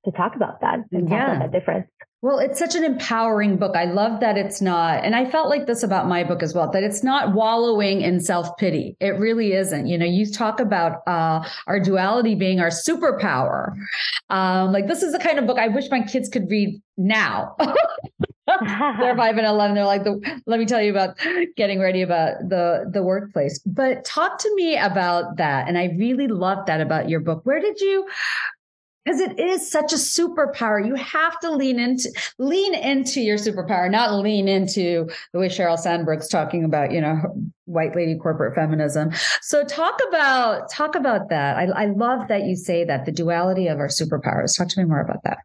to 0.05 0.12
talk 0.12 0.35
about 0.35 0.62
that 0.62 0.79
and 0.91 1.09
yeah. 1.09 1.19
talk 1.19 1.35
about 1.35 1.51
that 1.51 1.59
difference. 1.59 1.88
Well, 2.25 2.39
it's 2.39 2.57
such 2.57 2.74
an 2.74 2.83
empowering 2.83 3.57
book. 3.57 3.75
I 3.75 3.85
love 3.85 4.19
that 4.21 4.35
it's 4.35 4.59
not, 4.59 5.05
and 5.05 5.15
I 5.15 5.29
felt 5.29 5.47
like 5.47 5.67
this 5.67 5.83
about 5.83 6.07
my 6.07 6.24
book 6.24 6.41
as 6.41 6.55
well, 6.55 6.71
that 6.71 6.81
it's 6.81 7.03
not 7.03 7.35
wallowing 7.35 8.01
in 8.01 8.19
self 8.19 8.57
pity. 8.57 8.97
It 9.00 9.19
really 9.19 9.53
isn't. 9.53 9.85
You 9.85 9.95
know, 9.95 10.07
you 10.07 10.25
talk 10.31 10.59
about 10.59 11.03
uh, 11.05 11.47
our 11.67 11.79
duality 11.79 12.33
being 12.33 12.59
our 12.59 12.69
superpower. 12.69 13.75
Um, 14.31 14.71
like, 14.71 14.88
this 14.88 15.03
is 15.03 15.12
the 15.12 15.19
kind 15.19 15.38
of 15.38 15.45
book 15.45 15.59
I 15.59 15.67
wish 15.67 15.91
my 15.91 16.01
kids 16.01 16.27
could 16.27 16.50
read 16.50 16.81
now. 16.97 17.55
they're 18.47 19.15
five 19.15 19.38
and 19.38 19.45
eleven. 19.45 19.75
They're 19.75 19.85
like, 19.85 20.03
the, 20.03 20.41
let 20.45 20.59
me 20.59 20.65
tell 20.65 20.81
you 20.81 20.91
about 20.91 21.17
getting 21.55 21.79
ready 21.79 22.01
about 22.01 22.50
the 22.50 22.89
the 22.91 23.03
workplace. 23.03 23.59
But 23.65 24.05
talk 24.05 24.38
to 24.39 24.55
me 24.55 24.77
about 24.77 25.38
that. 25.38 25.67
And 25.67 25.77
I 25.77 25.95
really 25.97 26.27
love 26.27 26.65
that 26.67 26.81
about 26.81 27.09
your 27.09 27.19
book. 27.19 27.41
Where 27.43 27.59
did 27.59 27.79
you 27.79 28.07
because 29.05 29.19
it 29.19 29.39
is 29.39 29.69
such 29.69 29.93
a 29.93 29.97
superpower. 29.97 30.85
You 30.85 30.95
have 30.95 31.39
to 31.41 31.51
lean 31.51 31.79
into 31.79 32.12
lean 32.39 32.74
into 32.74 33.21
your 33.21 33.38
superpower, 33.38 33.89
not 33.89 34.13
lean 34.15 34.47
into 34.47 35.07
the 35.31 35.39
way 35.39 35.47
Sheryl 35.47 35.77
Sandberg's 35.77 36.27
talking 36.27 36.63
about, 36.63 36.91
you 36.91 37.01
know, 37.01 37.21
white 37.65 37.95
lady 37.95 38.17
corporate 38.17 38.56
feminism. 38.56 39.12
So 39.41 39.63
talk 39.63 39.99
about 40.08 40.71
talk 40.71 40.95
about 40.95 41.30
that. 41.30 41.58
I, 41.58 41.65
I 41.65 41.86
love 41.88 42.27
that 42.30 42.45
you 42.45 42.56
say 42.56 42.84
that 42.86 43.06
the 43.06 43.12
duality 43.12 43.67
of 43.67 43.80
our 43.80 43.88
superpowers. 43.88 44.58
Talk 44.58 44.69
to 44.69 44.80
me 44.80 44.86
more 44.86 45.01
about 45.01 45.23
that. 45.23 45.38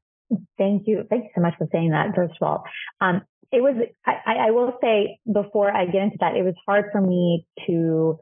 Thank 0.56 0.86
you. 0.86 1.04
Thank 1.10 1.24
you 1.24 1.30
so 1.34 1.42
much 1.42 1.54
for 1.58 1.66
saying 1.72 1.90
that. 1.90 2.14
First 2.14 2.34
of 2.40 2.48
all, 2.48 2.64
um, 3.00 3.22
it 3.52 3.62
was. 3.62 3.74
I, 4.06 4.46
I 4.46 4.50
will 4.52 4.72
say 4.80 5.18
before 5.30 5.70
I 5.70 5.86
get 5.86 6.02
into 6.02 6.16
that, 6.20 6.36
it 6.36 6.44
was 6.44 6.54
hard 6.66 6.86
for 6.92 7.00
me 7.00 7.46
to 7.66 8.18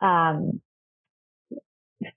um, 0.00 0.60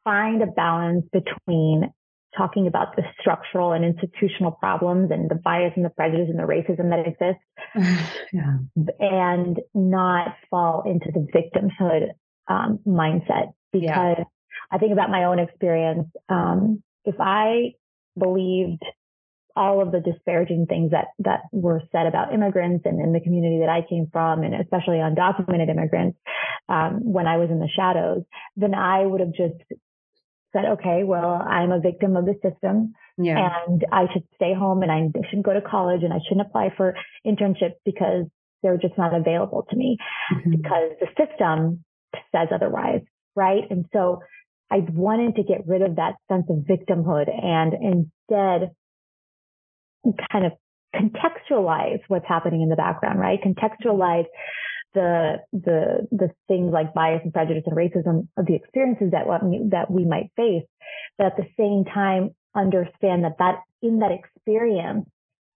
find 0.03 0.41
a 0.41 0.47
balance 0.47 1.05
between 1.11 1.91
talking 2.37 2.67
about 2.67 2.95
the 2.95 3.03
structural 3.19 3.71
and 3.71 3.83
institutional 3.83 4.51
problems 4.51 5.11
and 5.11 5.29
the 5.29 5.35
bias 5.35 5.73
and 5.75 5.85
the 5.85 5.89
prejudice 5.89 6.27
and 6.29 6.39
the 6.39 6.43
racism 6.43 6.89
that 6.89 7.07
exists 7.07 7.43
yeah. 8.33 8.57
and 8.99 9.59
not 9.73 10.35
fall 10.49 10.83
into 10.85 11.11
the 11.13 11.27
victimhood 11.33 12.09
um, 12.47 12.79
mindset 12.87 13.53
because 13.71 14.15
yeah. 14.17 14.23
I 14.71 14.77
think 14.77 14.93
about 14.93 15.09
my 15.09 15.25
own 15.25 15.39
experience. 15.39 16.07
Um, 16.29 16.83
if 17.05 17.15
I 17.19 17.73
believed 18.17 18.83
all 19.55 19.81
of 19.81 19.91
the 19.91 20.01
disparaging 20.01 20.65
things 20.67 20.91
that 20.91 21.07
that 21.19 21.41
were 21.51 21.81
said 21.91 22.07
about 22.07 22.33
immigrants 22.33 22.85
and 22.85 22.99
in 22.99 23.13
the 23.13 23.21
community 23.21 23.59
that 23.59 23.69
I 23.69 23.87
came 23.87 24.07
from, 24.11 24.43
and 24.43 24.53
especially 24.53 24.97
undocumented 24.97 25.69
immigrants, 25.69 26.17
um, 26.67 26.99
when 27.03 27.27
I 27.27 27.37
was 27.37 27.49
in 27.49 27.59
the 27.59 27.69
shadows, 27.73 28.23
then 28.57 28.73
I 28.73 29.05
would 29.05 29.21
have 29.21 29.31
just 29.31 29.61
said, 30.55 30.65
okay, 30.65 31.03
well, 31.03 31.33
I'm 31.33 31.71
a 31.71 31.79
victim 31.79 32.15
of 32.15 32.25
the 32.25 32.35
system 32.41 32.93
yeah. 33.17 33.49
and 33.67 33.85
I 33.91 34.05
should 34.13 34.23
stay 34.35 34.53
home 34.53 34.83
and 34.83 34.91
I 34.91 35.01
shouldn't 35.29 35.45
go 35.45 35.53
to 35.53 35.61
college 35.61 36.01
and 36.03 36.13
I 36.13 36.19
shouldn't 36.27 36.47
apply 36.47 36.69
for 36.77 36.95
internships 37.25 37.75
because 37.83 38.25
they're 38.63 38.77
just 38.77 38.97
not 38.97 39.13
available 39.13 39.65
to 39.69 39.75
me 39.75 39.97
mm-hmm. 40.33 40.51
because 40.51 40.91
the 40.99 41.07
system 41.17 41.83
says 42.31 42.47
otherwise. 42.53 43.01
Right. 43.35 43.63
And 43.69 43.85
so 43.91 44.21
I 44.71 44.77
wanted 44.77 45.35
to 45.35 45.43
get 45.43 45.67
rid 45.67 45.81
of 45.81 45.97
that 45.97 46.13
sense 46.31 46.45
of 46.49 46.65
victimhood 46.65 47.27
and 47.29 47.73
instead 47.73 48.71
kind 50.31 50.45
of 50.45 50.53
contextualize 50.95 51.99
what's 52.07 52.27
happening 52.27 52.61
in 52.61 52.69
the 52.69 52.75
background, 52.75 53.19
right? 53.19 53.39
Contextualize 53.43 54.25
the 54.95 55.36
the 55.53 56.08
the 56.12 56.31
things 56.47 56.71
like 56.73 56.95
bias 56.95 57.21
and 57.23 57.34
prejudice 57.34 57.63
and 57.67 57.77
racism 57.77 58.27
of 58.38 58.47
the 58.47 58.55
experiences 58.55 59.12
that 59.12 59.27
that 59.69 59.91
we 59.91 60.05
might 60.05 60.31
face, 60.36 60.65
but 61.17 61.27
at 61.27 61.38
the 61.38 61.47
same 61.58 61.86
time 61.86 62.34
understand 62.55 63.23
that 63.23 63.38
that 63.38 63.60
in 63.84 63.99
that 63.99 64.12
experience 64.12 65.08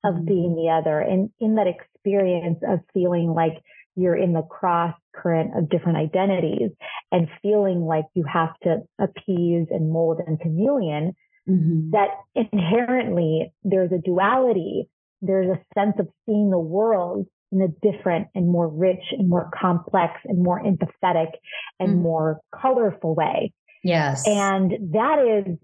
of 0.06 0.16
mm-hmm. 0.16 0.26
being 0.26 0.56
the 0.56 0.70
other 0.70 1.00
and 1.00 1.32
in 1.40 1.56
that 1.56 1.68
experience 1.68 2.60
of 2.68 2.80
feeling 2.94 3.34
like 3.34 3.64
you're 3.96 4.16
in 4.16 4.34
the 4.34 4.44
cross 4.44 4.96
current 5.16 5.58
of 5.58 5.70
different 5.70 5.98
identities 5.98 6.72
and 7.12 7.28
feeling 7.42 7.82
like 7.82 8.06
you 8.14 8.24
have 8.32 8.54
to 8.64 8.78
appease 9.00 9.68
and 9.72 9.92
mold 9.92 10.20
and 10.26 10.40
chameleon, 10.40 11.16
mm-hmm. 11.50 11.92
that 11.92 12.10
inherently 12.36 13.52
there's 13.64 13.92
a 13.92 13.98
duality. 13.98 14.90
There's 15.22 15.50
a 15.50 15.60
sense 15.78 15.96
of 16.00 16.08
seeing 16.26 16.50
the 16.50 16.60
world 16.60 17.28
in 17.52 17.62
a 17.62 17.68
different 17.92 18.28
and 18.36 18.48
more 18.48 18.68
rich 18.68 19.04
and 19.12 19.28
more 19.28 19.50
complex 19.60 20.14
and 20.26 20.44
more 20.44 20.62
empathetic 20.62 21.32
and 21.80 21.96
mm. 21.98 22.02
more 22.02 22.40
colorful 22.54 23.16
way. 23.16 23.52
Yes. 23.84 24.28
And 24.28 24.94
that 24.94 25.46
is 25.48 25.58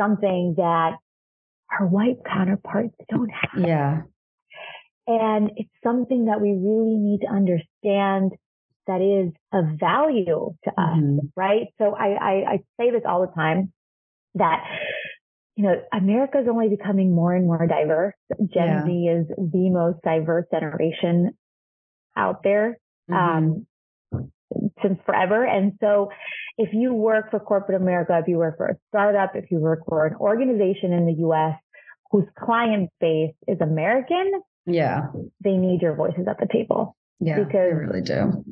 something 0.00 0.54
that 0.56 0.92
our 1.70 1.86
white 1.86 2.18
counterparts 2.26 2.94
don't 3.08 3.30
have. 3.30 3.66
Yeah. 3.66 4.02
And 5.06 5.50
it's 5.56 5.70
something 5.82 6.26
that 6.26 6.40
we 6.40 6.50
really 6.50 6.96
need 6.96 7.20
to 7.22 7.26
understand 7.26 8.32
that 8.86 9.00
is 9.00 9.32
of 9.52 9.78
value 9.78 10.54
to 10.64 10.70
us, 10.70 10.98
mm-hmm. 10.98 11.18
right? 11.36 11.68
So 11.78 11.94
I, 11.94 12.08
I, 12.08 12.32
I 12.52 12.58
say 12.78 12.90
this 12.90 13.02
all 13.06 13.20
the 13.20 13.32
time 13.32 13.72
that 14.34 14.64
you 15.56 15.64
know, 15.64 15.74
America 15.92 16.38
is 16.38 16.46
only 16.48 16.68
becoming 16.68 17.14
more 17.14 17.34
and 17.34 17.46
more 17.46 17.66
diverse. 17.66 18.14
Gen 18.38 18.68
yeah. 18.68 18.84
Z 18.84 18.90
is 18.90 19.26
the 19.36 19.70
most 19.70 19.98
diverse 20.02 20.46
generation 20.50 21.32
out 22.16 22.42
there 22.42 22.78
mm-hmm. 23.10 23.14
um, 23.14 23.66
since 24.82 24.98
forever. 25.04 25.44
And 25.44 25.72
so, 25.80 26.08
if 26.56 26.70
you 26.72 26.94
work 26.94 27.30
for 27.30 27.40
corporate 27.40 27.80
America, 27.80 28.18
if 28.18 28.28
you 28.28 28.38
work 28.38 28.56
for 28.56 28.66
a 28.66 28.76
startup, 28.88 29.34
if 29.34 29.50
you 29.50 29.58
work 29.58 29.80
for 29.86 30.06
an 30.06 30.14
organization 30.16 30.92
in 30.92 31.06
the 31.06 31.14
U.S. 31.20 31.54
whose 32.10 32.26
client 32.38 32.90
base 33.00 33.34
is 33.46 33.58
American, 33.60 34.32
yeah, 34.66 35.08
they 35.42 35.52
need 35.52 35.82
your 35.82 35.96
voices 35.96 36.26
at 36.28 36.38
the 36.38 36.46
table. 36.50 36.96
Yeah, 37.20 37.38
because 37.38 37.52
they 37.52 37.74
really 37.74 38.02
do. 38.02 38.44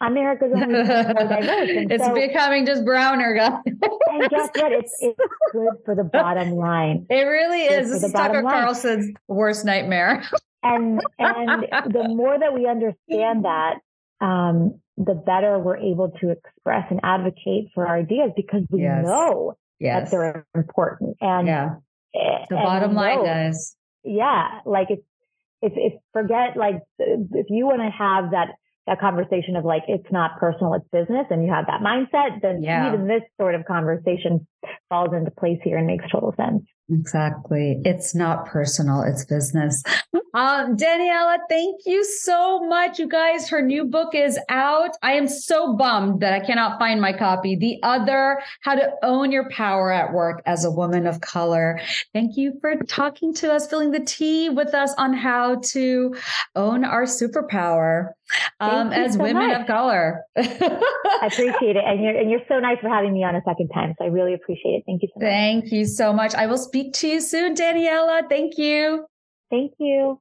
America's 0.00 0.50
only 0.54 0.66
more 0.66 0.84
diverse. 0.84 1.70
And 1.70 1.92
it's 1.92 2.04
so, 2.04 2.14
becoming 2.14 2.64
just 2.64 2.84
browner, 2.84 3.34
guys. 3.34 3.60
and 3.66 4.30
guess 4.30 4.48
what? 4.54 4.72
It's 4.72 4.96
it's 5.00 5.18
good 5.52 5.68
for 5.84 5.94
the 5.94 6.04
bottom 6.04 6.52
line. 6.52 7.06
It 7.10 7.22
really 7.22 7.62
is. 7.62 7.90
This 7.90 8.02
is 8.04 8.12
Tucker 8.12 8.42
Carlson's 8.42 9.14
worst 9.28 9.64
nightmare. 9.64 10.24
and 10.62 11.00
and 11.18 11.66
the 11.92 12.08
more 12.08 12.38
that 12.38 12.54
we 12.54 12.66
understand 12.66 13.44
that, 13.44 13.74
um, 14.20 14.80
the 14.96 15.14
better 15.14 15.58
we're 15.58 15.76
able 15.76 16.10
to 16.20 16.30
express 16.30 16.86
and 16.90 17.00
advocate 17.02 17.68
for 17.74 17.86
our 17.86 17.98
ideas 17.98 18.30
because 18.34 18.62
we 18.70 18.82
yes. 18.82 19.04
know 19.04 19.56
yes. 19.78 20.10
that 20.10 20.16
they're 20.16 20.46
important. 20.54 21.16
And 21.20 21.46
yeah. 21.46 21.74
The 22.12 22.56
bottom 22.56 22.94
line, 22.94 23.24
guys. 23.24 23.76
Yeah, 24.02 24.60
like 24.64 24.88
it's 24.90 25.04
if 25.62 25.72
if 25.76 26.00
forget 26.12 26.56
like 26.56 26.80
if 26.98 27.46
you 27.50 27.66
want 27.66 27.80
to 27.82 27.90
have 27.90 28.30
that 28.32 28.56
that 28.90 29.00
conversation 29.00 29.54
of 29.54 29.64
like 29.64 29.84
it's 29.86 30.10
not 30.10 30.38
personal, 30.38 30.74
it's 30.74 30.84
business, 30.92 31.24
and 31.30 31.44
you 31.44 31.52
have 31.52 31.66
that 31.66 31.80
mindset, 31.80 32.42
then 32.42 32.60
yeah. 32.60 32.92
even 32.92 33.06
this 33.06 33.22
sort 33.40 33.54
of 33.54 33.64
conversation 33.64 34.46
falls 34.88 35.12
into 35.12 35.30
place 35.30 35.58
here 35.62 35.78
and 35.78 35.86
makes 35.86 36.04
total 36.10 36.34
sense. 36.36 36.62
Exactly. 36.90 37.80
It's 37.84 38.14
not 38.14 38.46
personal, 38.46 39.02
it's 39.02 39.24
business. 39.24 39.82
Um, 40.32 40.76
Daniela, 40.76 41.38
thank 41.48 41.80
you 41.86 42.04
so 42.04 42.60
much. 42.60 42.98
You 42.98 43.08
guys, 43.08 43.48
her 43.48 43.62
new 43.62 43.84
book 43.84 44.14
is 44.14 44.38
out. 44.48 44.90
I 45.02 45.14
am 45.14 45.26
so 45.26 45.76
bummed 45.76 46.20
that 46.20 46.32
I 46.32 46.40
cannot 46.40 46.78
find 46.78 47.00
my 47.00 47.12
copy. 47.12 47.56
The 47.56 47.78
other, 47.82 48.40
How 48.60 48.76
to 48.76 48.92
Own 49.02 49.32
Your 49.32 49.48
Power 49.50 49.90
at 49.92 50.12
Work 50.12 50.42
as 50.46 50.64
a 50.64 50.70
Woman 50.70 51.06
of 51.06 51.20
Color. 51.20 51.80
Thank 52.12 52.36
you 52.36 52.58
for 52.60 52.76
talking 52.88 53.34
to 53.34 53.52
us, 53.52 53.66
filling 53.66 53.90
the 53.90 54.04
tea 54.04 54.48
with 54.48 54.72
us 54.72 54.94
on 54.98 55.14
how 55.14 55.60
to 55.72 56.14
own 56.54 56.84
our 56.84 57.04
superpower 57.04 58.10
um, 58.60 58.92
as 58.92 59.14
so 59.14 59.22
women 59.22 59.48
much. 59.48 59.60
of 59.62 59.66
color. 59.66 60.22
I 60.36 61.28
appreciate 61.32 61.76
it. 61.76 61.84
And 61.84 62.02
you're, 62.02 62.16
and 62.16 62.30
you're 62.30 62.40
so 62.48 62.60
nice 62.60 62.78
for 62.80 62.88
having 62.88 63.12
me 63.12 63.24
on 63.24 63.34
a 63.34 63.42
second 63.44 63.68
time. 63.70 63.94
So 63.98 64.04
I 64.04 64.08
really 64.08 64.34
appreciate 64.50 64.78
it. 64.78 64.82
Thank 64.86 65.02
you 65.02 65.08
so 65.14 65.20
much. 65.20 65.30
Thank 65.30 65.72
you 65.72 65.86
so 65.86 66.12
much. 66.12 66.34
I 66.34 66.46
will 66.46 66.58
speak 66.58 66.92
to 66.94 67.08
you 67.08 67.20
soon, 67.20 67.54
Daniela. 67.54 68.28
Thank 68.28 68.58
you. 68.58 69.06
Thank 69.50 69.72
you. 69.78 70.20